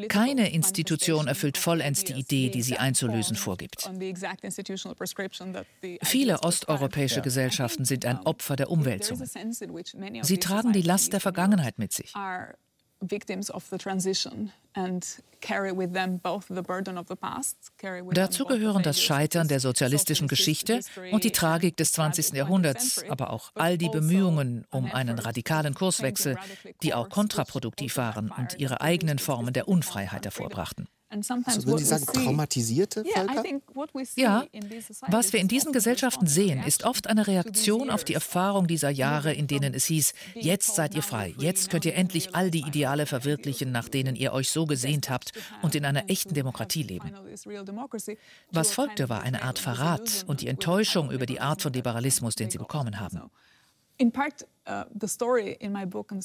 [0.09, 3.91] Keine Institution erfüllt vollends die Idee, die sie einzulösen vorgibt.
[6.03, 9.20] Viele osteuropäische Gesellschaften sind ein Opfer der Umwälzung.
[10.22, 12.12] Sie tragen die Last der Vergangenheit mit sich.
[18.13, 20.81] Dazu gehören das Scheitern der sozialistischen Geschichte
[21.13, 22.33] und die Tragik des 20.
[22.33, 26.37] Jahrhunderts, aber auch all die also Bemühungen um einen radikalen Kurswechsel,
[26.83, 30.89] die auch kontraproduktiv waren und ihre eigenen Formen der Unfreiheit hervorbrachten.
[31.45, 33.45] Also würden Sie sagen, traumatisierte Völker?
[34.17, 34.45] Ja,
[35.09, 39.33] was wir in diesen Gesellschaften sehen, ist oft eine Reaktion auf die Erfahrung dieser Jahre,
[39.33, 43.07] in denen es hieß, jetzt seid ihr frei, jetzt könnt ihr endlich all die Ideale
[43.07, 47.12] verwirklichen, nach denen ihr euch so gesehnt habt und in einer echten Demokratie leben.
[48.51, 52.51] Was folgte, war eine Art Verrat und die Enttäuschung über die Art von Liberalismus, den
[52.51, 53.31] sie bekommen haben.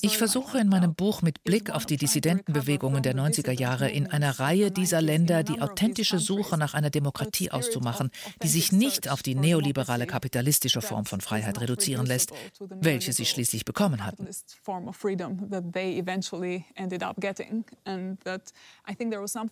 [0.02, 4.40] Ich versuche in meinem Buch mit Blick auf die Dissidentenbewegungen der 90er Jahre in einer
[4.40, 8.12] Reihe dieser Länder die authentische Suche nach einer Demokratie auszumachen,
[8.42, 13.66] die sich nicht auf die neoliberale kapitalistische Form von Freiheit reduzieren lässt, welche sie schließlich
[13.66, 14.26] bekommen hatten.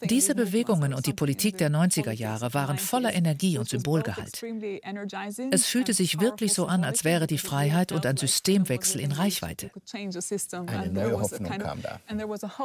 [0.10, 4.42] Diese Bewegungen und die Politik der 90er Jahre waren voller Energie und Symbolgehalt.
[5.52, 9.12] Es fühlte sich wirklich so an, als wäre die Freiheit und ein Systemwechsel Systemwechsel in
[9.12, 9.72] Reichweite.
[10.68, 12.00] Eine neue Hoffnung kam da.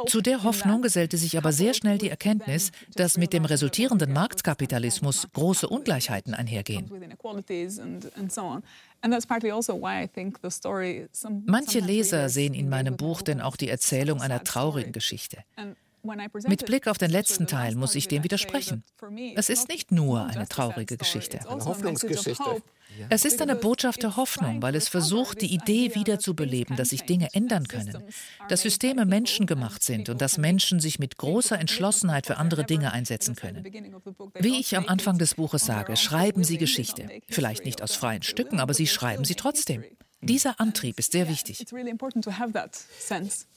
[0.07, 5.27] Zu der Hoffnung gesellte sich aber sehr schnell die Erkenntnis, dass mit dem resultierenden Marktkapitalismus
[5.33, 6.89] große Ungleichheiten einhergehen.
[9.01, 9.27] Also
[11.45, 15.43] Manche Leser sehen in meinem Buch denn auch die Erzählung einer traurigen Geschichte.
[16.47, 18.83] Mit Blick auf den letzten Teil muss ich dem widersprechen.
[19.35, 21.39] Es ist nicht nur eine traurige Geschichte.
[21.49, 22.61] Eine Hoffnungsgeschichte.
[23.09, 27.29] Es ist eine Botschaft der Hoffnung, weil es versucht, die Idee wiederzubeleben, dass sich Dinge
[27.33, 28.03] ändern können,
[28.49, 33.35] dass Systeme menschengemacht sind und dass Menschen sich mit großer Entschlossenheit für andere Dinge einsetzen
[33.35, 33.63] können.
[34.35, 37.07] Wie ich am Anfang des Buches sage, schreiben Sie Geschichte.
[37.29, 39.83] Vielleicht nicht aus freien Stücken, aber Sie schreiben sie trotzdem.
[40.23, 41.59] Dieser Antrieb ist sehr wichtig.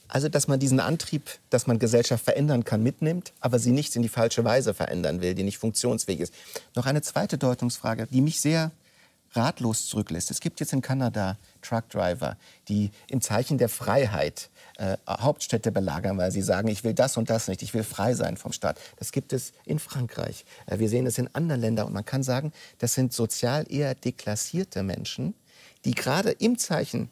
[0.09, 4.01] Also, dass man diesen Antrieb, dass man Gesellschaft verändern kann, mitnimmt, aber sie nicht in
[4.01, 6.33] die falsche Weise verändern will, die nicht funktionsfähig ist.
[6.75, 8.71] Noch eine zweite Deutungsfrage, die mich sehr
[9.33, 10.31] ratlos zurücklässt.
[10.31, 12.37] Es gibt jetzt in Kanada Truckdriver,
[12.67, 17.29] die im Zeichen der Freiheit äh, Hauptstädte belagern, weil sie sagen, ich will das und
[17.29, 18.79] das nicht, ich will frei sein vom Staat.
[18.97, 20.45] Das gibt es in Frankreich.
[20.65, 23.95] Äh, wir sehen es in anderen Ländern und man kann sagen, das sind sozial eher
[23.95, 25.33] deklassierte Menschen,
[25.85, 27.09] die gerade im Zeichen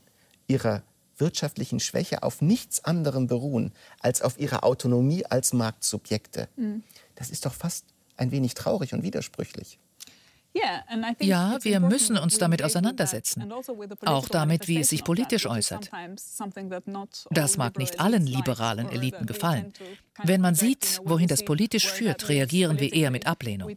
[0.48, 0.84] ihrer
[1.18, 6.50] wirtschaftlichen Schwäche auf nichts anderem beruhen als auf ihrer Autonomie als Marktsubjekte.
[6.58, 6.84] Mhm.
[7.16, 7.86] Das ist doch fast
[8.18, 9.80] ein wenig traurig und widersprüchlich.
[11.20, 15.92] Ja, wir müssen uns damit auseinandersetzen, also auch damit, wie es sich politisch äußert.
[17.32, 19.74] Das mag nicht allen liberalen Eliten gefallen.
[20.24, 23.70] Wenn man sieht, wohin das politisch führt, reagieren wir eher mit Ablehnung.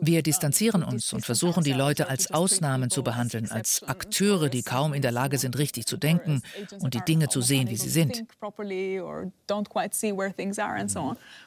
[0.00, 4.94] Wir distanzieren uns und versuchen, die Leute als Ausnahmen zu behandeln, als Akteure, die kaum
[4.94, 6.42] in der Lage sind, richtig zu denken
[6.80, 8.24] und die Dinge zu sehen, wie sie sind.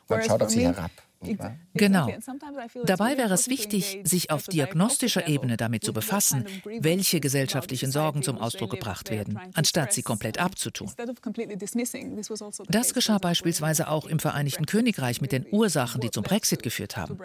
[0.07, 0.91] Man schaut auf sie herab.
[1.73, 2.09] Genau.
[2.85, 6.45] Dabei wäre es wichtig, sich auf diagnostischer Ebene damit zu befassen,
[6.79, 10.89] welche gesellschaftlichen Sorgen zum Ausdruck gebracht werden, anstatt sie komplett abzutun.
[10.97, 16.97] Also das geschah beispielsweise auch im Vereinigten Königreich mit den Ursachen, die zum Brexit geführt
[16.97, 17.17] haben.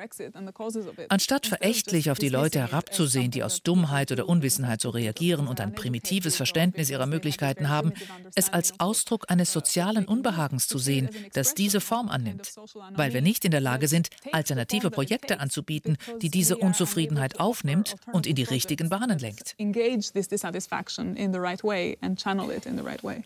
[1.09, 5.75] Anstatt verächtlich auf die Leute herabzusehen, die aus Dummheit oder Unwissenheit so reagieren und ein
[5.75, 7.93] primitives Verständnis ihrer Möglichkeiten haben,
[8.35, 12.53] es als Ausdruck eines sozialen Unbehagens zu sehen, das diese Form annimmt,
[12.95, 17.97] weil wir nicht in der Lage Lage sind, alternative Projekte anzubieten, die diese Unzufriedenheit aufnimmt
[18.13, 19.55] und in die richtigen Bahnen lenkt.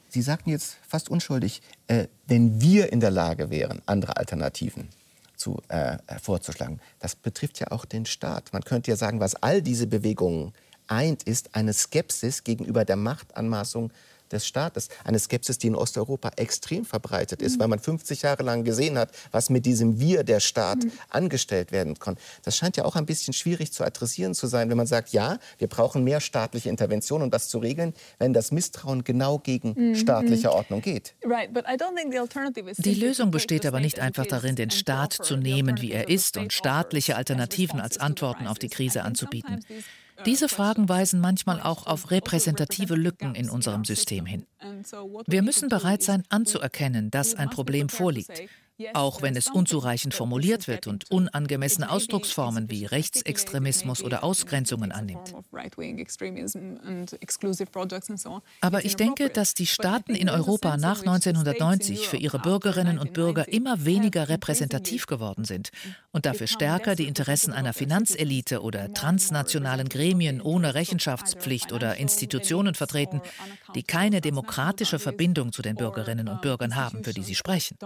[0.08, 4.88] Sie sagten jetzt fast unschuldig, äh, wenn wir in der Lage wären, andere Alternativen
[5.36, 6.80] zu, äh, vorzuschlagen.
[6.98, 8.52] Das betrifft ja auch den Staat.
[8.52, 10.52] Man könnte ja sagen, was all diese Bewegungen
[10.86, 13.92] eint, ist eine Skepsis gegenüber der Machtanmaßung
[14.32, 14.88] des Staates.
[15.04, 17.60] Eine Skepsis, die in Osteuropa extrem verbreitet ist, mhm.
[17.60, 20.92] weil man 50 Jahre lang gesehen hat, was mit diesem Wir, der Staat, mhm.
[21.08, 22.16] angestellt werden kann.
[22.42, 25.38] Das scheint ja auch ein bisschen schwierig zu adressieren zu sein, wenn man sagt, ja,
[25.58, 29.94] wir brauchen mehr staatliche Intervention, um das zu regeln, wenn das Misstrauen genau gegen mhm.
[29.94, 30.50] staatliche.
[30.50, 31.14] Ordnung geht.
[32.78, 36.52] Die Lösung besteht aber nicht einfach darin, den Staat zu nehmen, wie er ist, und
[36.52, 39.64] staatliche Alternativen als Antworten auf die Krise anzubieten.
[40.26, 44.46] Diese Fragen weisen manchmal auch auf repräsentative Lücken in unserem System hin.
[45.26, 48.42] Wir müssen bereit sein anzuerkennen, dass ein Problem vorliegt
[48.94, 55.34] auch wenn es unzureichend formuliert wird und unangemessene Ausdrucksformen wie Rechtsextremismus oder Ausgrenzungen annimmt.
[58.60, 63.48] Aber ich denke, dass die Staaten in Europa nach 1990 für ihre Bürgerinnen und Bürger
[63.48, 65.70] immer weniger repräsentativ geworden sind
[66.12, 73.20] und dafür stärker die Interessen einer Finanzelite oder transnationalen Gremien ohne Rechenschaftspflicht oder Institutionen vertreten,
[73.74, 77.76] die keine demokratische Verbindung zu den Bürgerinnen und Bürgern haben, für die sie sprechen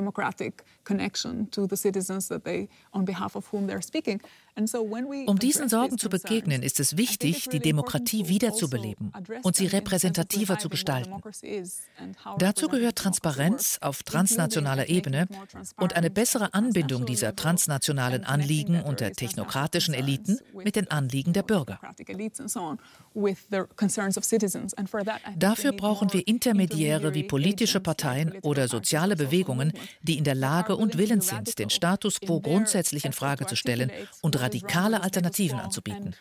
[0.00, 0.54] democratic
[0.90, 2.60] connection to the citizens that they,
[2.92, 4.18] on behalf of whom they're speaking.
[4.56, 10.70] Um diesen Sorgen zu begegnen, ist es wichtig, die Demokratie wiederzubeleben und sie repräsentativer zu
[10.70, 11.12] gestalten.
[12.38, 15.28] Dazu gehört Transparenz auf transnationaler Ebene
[15.76, 21.42] und eine bessere Anbindung dieser transnationalen Anliegen und der technokratischen Eliten mit den Anliegen der
[21.42, 21.78] Bürger.
[25.36, 30.96] Dafür brauchen wir Intermediäre wie politische Parteien oder soziale Bewegungen, die in der Lage und
[30.96, 33.90] willens sind, den Status quo grundsätzlich in Frage zu stellen
[34.22, 36.14] und radikale Alternativen anzubieten.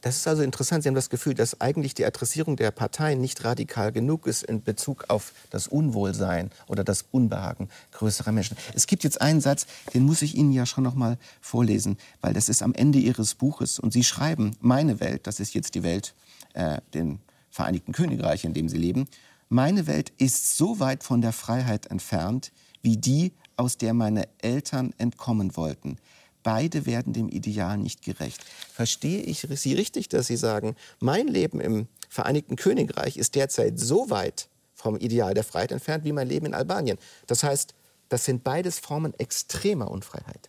[0.00, 0.82] Das ist also interessant.
[0.82, 4.62] Sie haben das Gefühl, dass eigentlich die Adressierung der Parteien nicht radikal genug ist in
[4.62, 8.56] Bezug auf das Unwohlsein oder das Unbehagen größerer Menschen.
[8.74, 12.32] Es gibt jetzt einen Satz, den muss ich Ihnen ja schon noch mal vorlesen, weil
[12.32, 13.78] das ist am Ende Ihres Buches.
[13.78, 16.14] Und Sie schreiben, meine Welt, das ist jetzt die Welt,
[16.54, 17.20] äh, den
[17.50, 19.08] Vereinigten Königreich, in dem Sie leben,
[19.48, 24.94] meine Welt ist so weit von der Freiheit entfernt, wie die, aus der meine Eltern
[24.98, 25.96] entkommen wollten.
[26.42, 28.44] Beide werden dem Ideal nicht gerecht.
[28.72, 34.08] Verstehe ich Sie richtig, dass Sie sagen, mein Leben im Vereinigten Königreich ist derzeit so
[34.10, 36.98] weit vom Ideal der Freiheit entfernt wie mein Leben in Albanien?
[37.26, 37.74] Das heißt,
[38.08, 40.48] das sind beides Formen extremer Unfreiheit.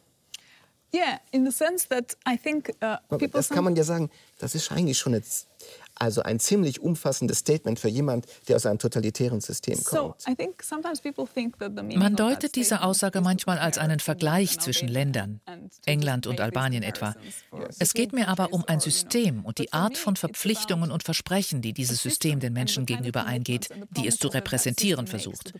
[0.93, 3.29] Yeah, in the sense that I think uh, people.
[3.29, 4.09] Das kann man ja sagen.
[4.39, 5.49] Das ist eigentlich schon jetzt
[5.99, 10.25] also ein ziemlich umfassendes Statement für jemand, der aus einem totalitären System kommt.
[11.95, 15.41] Man deutet diese Aussage manchmal als einen Vergleich zwischen Ländern,
[15.85, 17.15] England und Albanien etwa.
[17.79, 21.73] Es geht mir aber um ein System und die Art von Verpflichtungen und Versprechen, die
[21.73, 25.53] dieses System den Menschen gegenüber eingeht, die es zu repräsentieren versucht.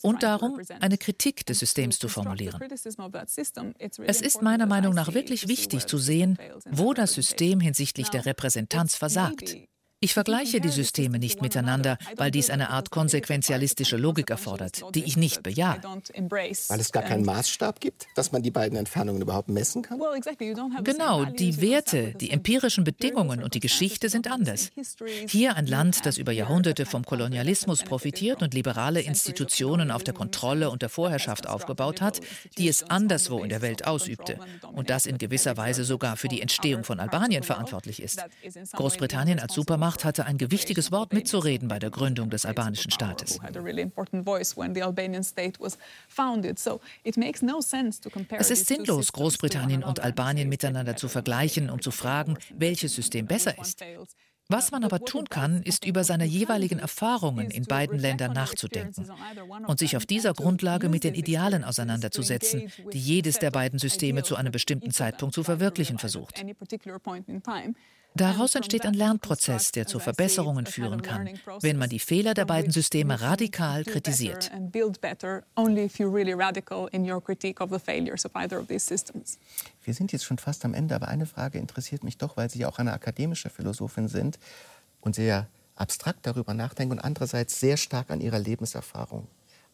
[0.00, 2.60] Und darum, eine Kritik des Systems zu formulieren.
[4.06, 6.38] Es ist meiner Meinung nach wirklich wichtig zu sehen,
[6.70, 9.56] wo das System hinsichtlich der Repräsentanz versagt.
[10.04, 15.16] Ich vergleiche die Systeme nicht miteinander, weil dies eine Art konsequenzialistische Logik erfordert, die ich
[15.16, 15.80] nicht bejahe.
[15.80, 20.00] Weil es gar keinen Maßstab gibt, dass man die beiden Entfernungen überhaupt messen kann?
[20.82, 24.70] Genau, die Werte, die empirischen Bedingungen und die Geschichte sind anders.
[25.28, 30.70] Hier ein Land, das über Jahrhunderte vom Kolonialismus profitiert und liberale Institutionen auf der Kontrolle
[30.70, 32.18] und der Vorherrschaft aufgebaut hat,
[32.58, 34.40] die es anderswo in der Welt ausübte
[34.72, 38.20] und das in gewisser Weise sogar für die Entstehung von Albanien verantwortlich ist.
[38.72, 43.38] Großbritannien als Supermacht Macht hatte ein gewichtiges Wort mitzureden bei der Gründung des albanischen Staates.
[48.30, 53.58] Es ist sinnlos, Großbritannien und Albanien miteinander zu vergleichen und zu fragen, welches System besser
[53.60, 53.84] ist.
[54.48, 59.10] Was man aber tun kann, ist über seine jeweiligen Erfahrungen in beiden Ländern nachzudenken
[59.66, 64.36] und sich auf dieser Grundlage mit den Idealen auseinanderzusetzen, die jedes der beiden Systeme zu
[64.36, 66.42] einem bestimmten Zeitpunkt zu verwirklichen versucht.
[68.14, 72.70] Daraus entsteht ein Lernprozess, der zu Verbesserungen führen kann, wenn man die Fehler der beiden
[72.70, 74.50] Systeme radikal kritisiert.
[79.82, 82.60] Wir sind jetzt schon fast am Ende, aber eine Frage interessiert mich doch, weil Sie
[82.60, 84.38] ja auch eine akademische Philosophin sind
[85.00, 89.26] und sehr abstrakt darüber nachdenken und andererseits sehr stark an Ihrer Lebenserfahrung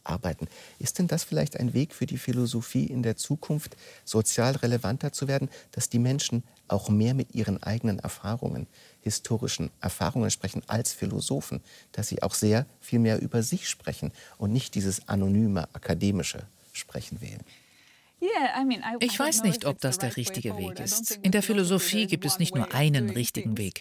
[0.09, 0.49] arbeiten.
[0.79, 5.29] Ist denn das vielleicht ein Weg für die Philosophie in der Zukunft, sozial relevanter zu
[5.29, 8.67] werden, dass die Menschen auch mehr mit ihren eigenen Erfahrungen,
[9.01, 11.61] historischen Erfahrungen sprechen als Philosophen,
[11.93, 17.21] dass sie auch sehr viel mehr über sich sprechen und nicht dieses anonyme akademische Sprechen
[17.21, 17.43] wählen?
[19.01, 21.19] Ich weiß nicht, ob das der richtige Weg ist.
[21.23, 23.81] In der Philosophie gibt es nicht nur einen richtigen Weg.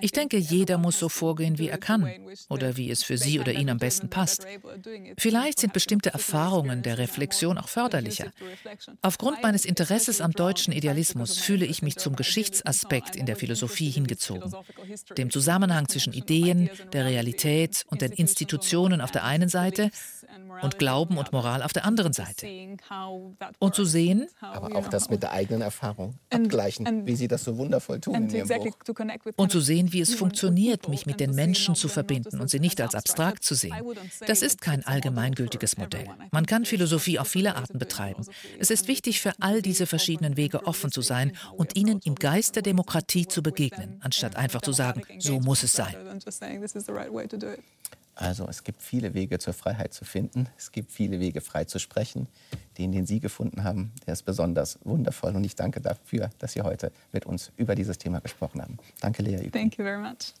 [0.00, 2.08] Ich denke, jeder muss so vorgehen, wie er kann
[2.48, 4.46] oder wie es für sie oder ihn am besten passt.
[5.18, 8.30] Vielleicht sind bestimmte Erfahrungen der Reflexion auch förderlicher.
[9.02, 14.52] Aufgrund meines Interesses am deutschen Idealismus fühle ich mich zum Geschichtsaspekt in der Philosophie hingezogen.
[15.18, 19.90] Dem Zusammenhang zwischen Ideen, der Realität und den Institutionen auf der einen Seite
[20.62, 22.46] und Glauben und Moral auf der anderen Seite.
[23.64, 27.56] Und zu sehen, aber auch das mit der eigenen Erfahrung abgleichen, wie Sie das so
[27.56, 28.76] wundervoll tun in Ihrem Buch.
[29.36, 32.80] Und zu sehen, wie es funktioniert, mich mit den Menschen zu verbinden und sie nicht
[32.80, 33.74] als abstrakt zu sehen.
[34.26, 36.06] Das ist kein allgemeingültiges Modell.
[36.30, 38.24] Man kann Philosophie auf viele Arten betreiben.
[38.58, 42.56] Es ist wichtig, für all diese verschiedenen Wege offen zu sein und ihnen im Geist
[42.56, 45.94] der Demokratie zu begegnen, anstatt einfach zu sagen, so muss es sein.
[48.14, 50.48] Also es gibt viele Wege zur Freiheit zu finden.
[50.56, 52.28] Es gibt viele Wege frei zu sprechen.
[52.78, 55.34] Den, den Sie gefunden haben, der ist besonders wundervoll.
[55.34, 58.78] Und ich danke dafür, dass Sie heute mit uns über dieses Thema gesprochen haben.
[59.00, 59.52] Danke, Lea Üben.
[59.52, 60.34] Thank you very much.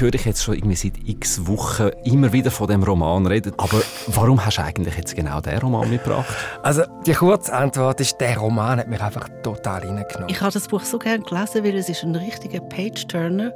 [0.00, 3.52] Höre dich jetzt schon irgendwie seit x Wochen immer wieder von dem Roman reden.
[3.56, 6.34] Aber warum hast du eigentlich jetzt genau den Roman mitgebracht?
[6.62, 10.28] Also die kurze Antwort ist, der Roman hat mich einfach total reingenommen.
[10.28, 13.52] Ich habe das Buch so gerne gelesen, weil es ist ein richtiger Page-Turner.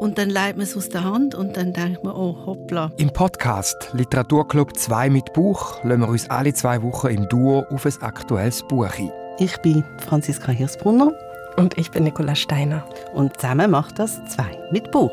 [0.00, 2.90] Und dann leitet man es aus der Hand und dann denkt man, oh hoppla.
[2.96, 7.86] Im Podcast Literaturclub 2 mit Buch lassen wir uns alle zwei Wochen im Duo auf
[7.86, 9.10] ein aktuelles Buch ein.
[9.38, 11.12] Ich bin Franziska Hirsbrunner.
[11.56, 12.84] Und ich bin Nicola Steiner.
[13.12, 15.12] Und zusammen macht das zwei mit Buch.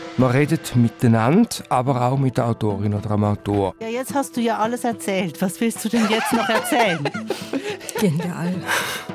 [0.17, 3.73] Man redet miteinander, aber auch mit der Autorin oder dem Autor.
[3.79, 5.41] Ja, jetzt hast du ja alles erzählt.
[5.41, 6.99] Was willst du denn jetzt noch erzählen?
[7.99, 8.53] Genial.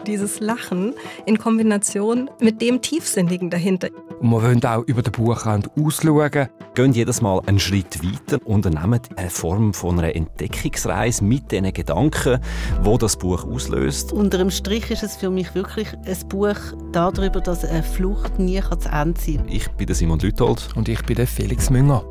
[0.06, 0.94] dieses Lachen
[1.26, 3.88] in Kombination mit dem Tiefsinnigen dahinter.
[4.20, 6.48] Und wir wollen auch über den Buchrand ausschauen.
[6.74, 11.70] Gehen jedes Mal einen Schritt weiter und nehmen eine Form von einer Entdeckungsreise mit den
[11.72, 12.38] Gedanken,
[12.82, 14.12] wo das Buch auslöst.
[14.12, 16.56] Unter dem Strich ist es für mich wirklich ein Buch
[16.92, 19.48] darüber, dass eine Flucht nie zu Ende sein kann.
[19.48, 20.68] Ich bin Simon Lüthold.
[20.86, 22.04] Und ich bin Felix Münger.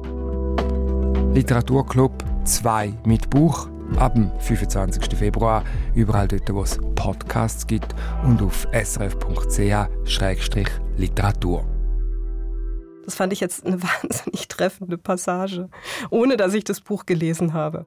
[1.34, 2.12] Literaturclub
[2.44, 5.18] 2 mit Buch ab dem 25.
[5.18, 5.64] Februar
[5.94, 7.96] überall dort, wo es Podcasts gibt
[8.26, 11.66] und auf srf.ch-literatur.
[13.06, 15.70] Das fand ich jetzt eine wahnsinnig treffende Passage,
[16.10, 17.84] ohne dass ich das Buch gelesen habe.